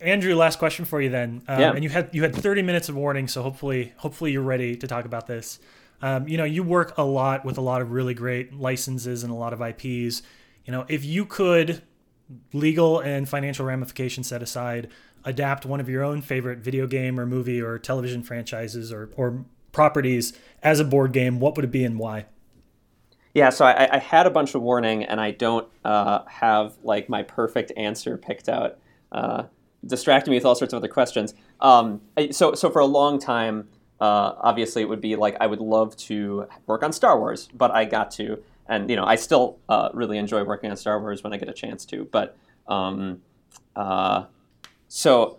Andrew. 0.00 0.34
Last 0.34 0.58
question 0.58 0.84
for 0.84 1.00
you 1.00 1.10
then. 1.10 1.42
Um, 1.46 1.60
yeah. 1.60 1.72
And 1.72 1.84
you 1.84 1.90
had 1.90 2.10
you 2.12 2.22
had 2.22 2.34
30 2.34 2.62
minutes 2.62 2.88
of 2.88 2.96
warning, 2.96 3.28
so 3.28 3.42
hopefully 3.42 3.92
hopefully 3.98 4.32
you're 4.32 4.42
ready 4.42 4.76
to 4.76 4.86
talk 4.86 5.04
about 5.04 5.26
this. 5.26 5.58
Um, 6.02 6.26
you 6.26 6.38
know, 6.38 6.44
you 6.44 6.62
work 6.62 6.96
a 6.96 7.04
lot 7.04 7.44
with 7.44 7.58
a 7.58 7.60
lot 7.60 7.82
of 7.82 7.92
really 7.92 8.14
great 8.14 8.54
licenses 8.54 9.22
and 9.22 9.30
a 9.30 9.36
lot 9.36 9.52
of 9.52 9.60
IPs. 9.60 10.22
You 10.64 10.72
know, 10.72 10.84
if 10.88 11.04
you 11.04 11.24
could, 11.24 11.82
legal 12.52 13.00
and 13.00 13.28
financial 13.28 13.66
ramifications 13.66 14.28
set 14.28 14.42
aside, 14.42 14.88
adapt 15.24 15.66
one 15.66 15.80
of 15.80 15.88
your 15.88 16.02
own 16.02 16.22
favorite 16.22 16.58
video 16.58 16.86
game 16.86 17.18
or 17.18 17.26
movie 17.26 17.60
or 17.60 17.78
television 17.78 18.22
franchises 18.22 18.92
or, 18.92 19.10
or 19.16 19.44
properties 19.72 20.32
as 20.62 20.80
a 20.80 20.84
board 20.84 21.12
game, 21.12 21.40
what 21.40 21.56
would 21.56 21.64
it 21.64 21.70
be 21.70 21.84
and 21.84 21.98
why? 21.98 22.26
Yeah, 23.34 23.50
so 23.50 23.64
I, 23.64 23.96
I 23.96 23.98
had 23.98 24.26
a 24.26 24.30
bunch 24.30 24.54
of 24.56 24.62
warning, 24.62 25.04
and 25.04 25.20
I 25.20 25.30
don't 25.30 25.68
uh, 25.84 26.24
have 26.26 26.74
like 26.82 27.08
my 27.08 27.22
perfect 27.22 27.72
answer 27.76 28.16
picked 28.16 28.48
out. 28.48 28.78
Uh, 29.12 29.44
distracting 29.86 30.32
me 30.32 30.36
with 30.36 30.44
all 30.44 30.54
sorts 30.54 30.74
of 30.74 30.78
other 30.78 30.88
questions. 30.88 31.34
Um, 31.60 32.00
so, 32.32 32.54
so 32.54 32.70
for 32.70 32.80
a 32.80 32.86
long 32.86 33.18
time, 33.18 33.68
uh, 34.00 34.34
obviously, 34.40 34.82
it 34.82 34.88
would 34.88 35.00
be 35.00 35.14
like 35.14 35.36
I 35.40 35.46
would 35.46 35.60
love 35.60 35.96
to 35.98 36.48
work 36.66 36.82
on 36.82 36.92
Star 36.92 37.18
Wars, 37.18 37.48
but 37.54 37.70
I 37.70 37.84
got 37.84 38.10
to 38.12 38.42
and 38.70 38.88
you 38.88 38.96
know 38.96 39.04
I 39.04 39.16
still 39.16 39.58
uh, 39.68 39.90
really 39.92 40.16
enjoy 40.16 40.44
working 40.44 40.70
on 40.70 40.76
Star 40.76 40.98
Wars 40.98 41.22
when 41.22 41.34
I 41.34 41.36
get 41.36 41.48
a 41.48 41.52
chance 41.52 41.84
to. 41.86 42.08
But 42.10 42.38
um, 42.66 43.20
uh, 43.76 44.24
so 44.88 45.38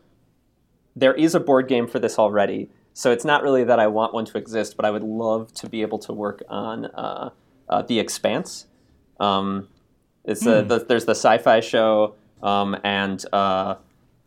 there 0.96 1.13
is 1.13 1.34
a 1.34 1.39
board 1.39 1.67
game 1.67 1.88
for 1.88 1.98
this 1.98 2.20
already. 2.20 2.70
So 2.94 3.12
it's 3.12 3.24
not 3.24 3.41
really 3.41 3.63
that 3.63 3.80
I 3.80 3.88
want 3.88 4.13
one 4.13 4.26
to 4.26 4.38
exist, 4.38 4.76
but 4.76 4.86
I 4.86 4.91
would 4.91 5.04
love 5.04 5.54
to 5.56 5.70
be 5.70 5.82
able 5.82 5.98
to 6.00 6.13
work 6.13 6.44
on 6.50 6.86
uh, 6.88 7.30
uh 7.70 7.82
The 7.84 8.00
Expanse. 8.00 8.67
Um, 9.20 9.70
it's 10.26 10.44
mm. 10.44 10.67
the, 10.67 10.80
there's 10.80 11.06
the 11.06 11.15
sci-fi 11.15 11.62
show 11.62 12.15
um, 12.44 12.78
and 12.84 13.24
uh, 13.32 13.76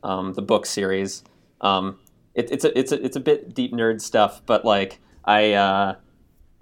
um, 0.03 0.33
the 0.33 0.43
book 0.43 0.65
series. 0.65 1.23
Um, 1.61 1.99
it, 2.35 2.51
it's 2.51 2.65
a 2.65 2.77
it's 2.77 2.91
a 2.91 3.05
it's 3.05 3.17
a 3.17 3.21
bit 3.21 3.55
deep 3.55 3.73
nerd 3.73 4.01
stuff, 4.01 4.43
but 4.47 4.65
like 4.65 4.99
I 5.25 5.53
uh, 5.53 5.97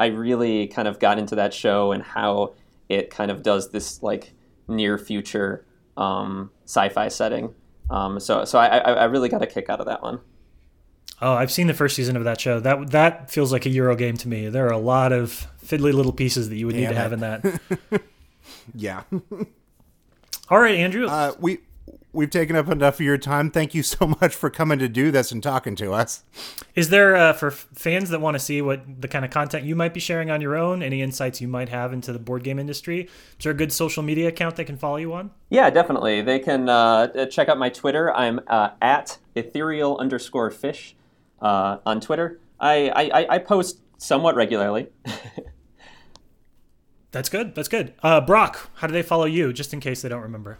I 0.02 0.06
really 0.06 0.66
kind 0.66 0.88
of 0.88 0.98
got 0.98 1.20
into 1.20 1.36
that 1.36 1.54
show 1.54 1.92
and 1.92 2.02
how 2.02 2.54
it 2.88 3.08
kind 3.10 3.30
of 3.30 3.44
does 3.44 3.70
this 3.70 4.02
like 4.02 4.34
near 4.66 4.98
future 4.98 5.64
um, 5.96 6.50
sci-fi 6.64 7.06
setting. 7.06 7.54
Um, 7.88 8.18
so 8.18 8.44
so 8.44 8.58
I, 8.58 8.78
I 8.78 9.04
really 9.04 9.28
got 9.28 9.42
a 9.42 9.46
kick 9.46 9.70
out 9.70 9.78
of 9.78 9.86
that 9.86 10.02
one. 10.02 10.18
Oh, 11.20 11.34
I've 11.34 11.52
seen 11.52 11.68
the 11.68 11.74
first 11.74 11.94
season 11.94 12.16
of 12.16 12.24
that 12.24 12.40
show. 12.40 12.58
That 12.58 12.90
that 12.90 13.30
feels 13.30 13.52
like 13.52 13.64
a 13.64 13.68
Euro 13.68 13.94
game 13.94 14.16
to 14.16 14.28
me. 14.28 14.48
There 14.48 14.66
are 14.66 14.72
a 14.72 14.78
lot 14.78 15.12
of 15.12 15.46
fiddly 15.64 15.92
little 15.92 16.12
pieces 16.12 16.48
that 16.48 16.56
you 16.56 16.66
would 16.66 16.74
need 16.74 16.86
to 16.86 16.90
it. 16.90 16.96
have 16.96 17.12
in 17.12 17.20
that. 17.20 17.60
yeah. 18.74 19.04
All 20.48 20.58
right, 20.58 20.74
Andrew. 20.74 21.06
Uh, 21.06 21.32
we 21.38 21.60
we've 22.12 22.30
taken 22.30 22.56
up 22.56 22.68
enough 22.68 22.94
of 22.94 23.00
your 23.00 23.18
time. 23.18 23.50
Thank 23.50 23.74
you 23.74 23.82
so 23.82 24.06
much 24.20 24.34
for 24.34 24.50
coming 24.50 24.78
to 24.78 24.88
do 24.88 25.10
this 25.10 25.32
and 25.32 25.42
talking 25.42 25.74
to 25.76 25.92
us. 25.92 26.24
Is 26.74 26.90
there 26.90 27.16
uh, 27.16 27.32
for 27.32 27.50
fans 27.50 28.10
that 28.10 28.20
want 28.20 28.34
to 28.34 28.38
see 28.38 28.62
what 28.62 29.00
the 29.00 29.08
kind 29.08 29.24
of 29.24 29.30
content 29.30 29.64
you 29.64 29.74
might 29.74 29.94
be 29.94 30.00
sharing 30.00 30.30
on 30.30 30.40
your 30.40 30.56
own, 30.56 30.82
any 30.82 31.02
insights 31.02 31.40
you 31.40 31.48
might 31.48 31.68
have 31.68 31.92
into 31.92 32.12
the 32.12 32.18
board 32.18 32.44
game 32.44 32.58
industry? 32.58 33.02
Is 33.02 33.44
there 33.44 33.52
a 33.52 33.56
good 33.56 33.72
social 33.72 34.02
media 34.02 34.28
account 34.28 34.56
they 34.56 34.64
can 34.64 34.76
follow 34.76 34.96
you 34.96 35.12
on? 35.12 35.30
Yeah, 35.50 35.70
definitely. 35.70 36.22
They 36.22 36.38
can 36.38 36.68
uh, 36.68 37.26
check 37.26 37.48
out 37.48 37.58
my 37.58 37.68
Twitter. 37.68 38.12
I'm 38.12 38.40
uh, 38.46 38.70
at 38.80 39.18
ethereal 39.34 39.98
underscore 39.98 40.50
fish 40.50 40.94
uh, 41.40 41.78
on 41.86 42.00
Twitter. 42.00 42.38
I, 42.60 42.90
I, 42.90 43.34
I 43.34 43.38
post 43.38 43.80
somewhat 43.98 44.36
regularly. 44.36 44.88
That's 47.10 47.28
good. 47.28 47.54
That's 47.54 47.68
good. 47.68 47.92
Uh, 48.02 48.22
Brock, 48.22 48.70
how 48.76 48.86
do 48.86 48.92
they 48.92 49.02
follow 49.02 49.26
you, 49.26 49.52
just 49.52 49.74
in 49.74 49.80
case 49.80 50.00
they 50.00 50.08
don't 50.08 50.22
remember? 50.22 50.58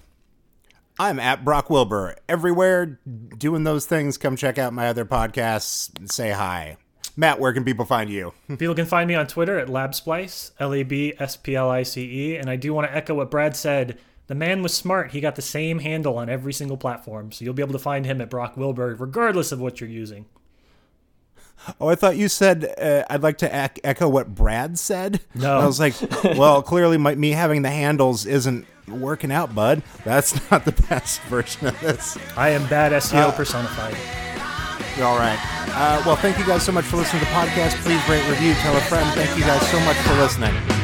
I'm 0.99 1.19
at 1.19 1.45
Brock 1.45 1.71
Wilbur 1.71 2.17
everywhere 2.29 3.01
doing 3.39 3.65
those 3.65 3.87
things. 3.87 4.19
Come 4.19 4.37
check 4.37 4.59
out 4.59 4.73
my 4.73 4.89
other 4.89 5.05
podcasts. 5.05 6.11
Say 6.11 6.31
hi. 6.31 6.77
Matt, 7.17 7.41
where 7.41 7.53
can 7.53 7.65
people 7.65 7.85
find 7.85 8.09
you? 8.09 8.33
People 8.59 8.75
can 8.75 8.87
find 8.87 9.07
me 9.07 9.15
on 9.15 9.27
Twitter 9.27 9.59
at 9.59 9.69
LabSplice, 9.69 10.53
L 10.59 10.73
A 10.73 10.83
B 10.83 11.13
S 11.19 11.37
P 11.37 11.55
L 11.55 11.71
I 11.71 11.83
C 11.83 12.03
E. 12.33 12.37
And 12.37 12.49
I 12.49 12.57
do 12.57 12.73
want 12.73 12.89
to 12.89 12.97
echo 12.97 13.15
what 13.15 13.31
Brad 13.31 13.55
said. 13.55 13.99
The 14.29 14.35
man 14.35 14.63
was 14.63 14.73
smart. 14.73 15.11
He 15.11 15.21
got 15.21 15.37
the 15.37 15.43
same 15.43 15.81
handle 15.81 16.17
on 16.17 16.31
every 16.31 16.53
single 16.55 16.77
platform. 16.79 17.33
So 17.33 17.45
you'll 17.45 17.55
be 17.55 17.63
able 17.63 17.75
to 17.75 17.79
find 17.79 18.07
him 18.07 18.21
at 18.21 18.31
Brock 18.31 18.57
Wilbur, 18.57 18.97
regardless 18.99 19.53
of 19.53 19.61
what 19.61 19.81
you're 19.81 19.91
using. 19.91 20.27
Oh, 21.81 21.89
I 21.89 21.95
thought 21.95 22.17
you 22.17 22.29
said 22.29 22.75
uh, 22.79 23.05
I'd 23.11 23.23
like 23.23 23.39
to 23.39 23.47
ec- 23.65 23.81
echo 23.85 24.09
what 24.09 24.35
Brad 24.35 24.79
said. 24.79 25.21
No. 25.35 25.59
I 25.61 25.67
was 25.67 25.79
like, 25.81 25.95
well, 26.37 26.63
clearly 26.63 26.99
my, 26.99 27.15
me 27.15 27.31
having 27.31 27.63
the 27.63 27.71
handles 27.71 28.27
isn't 28.27 28.67
working 28.89 29.31
out, 29.33 29.55
bud. 29.55 29.83
That's 30.05 30.35
not 30.51 30.65
the 30.65 30.73
best 30.73 31.21
version 31.23 31.69
of 31.69 31.81
this. 31.81 32.19
I 32.37 32.51
am 32.51 32.69
bad 32.69 32.93
SEO 32.93 33.35
personified. 33.35 33.95
All 35.01 35.17
right. 35.17 35.39
Uh, 35.75 36.03
well, 36.05 36.17
thank 36.17 36.39
you 36.39 36.47
guys 36.47 36.63
so 36.63 36.73
much 36.73 36.85
for 36.85 36.97
listening 36.97 37.21
to 37.21 37.29
the 37.29 37.33
podcast. 37.35 37.81
Please 37.83 38.07
rate, 38.09 38.29
review, 38.29 38.53
tell 38.55 38.77
a 38.77 38.81
friend. 38.83 39.09
Thank 39.15 39.37
you 39.39 39.45
guys 39.45 39.67
so 39.71 39.81
much 39.81 39.97
for 39.99 40.15
listening. 40.15 40.82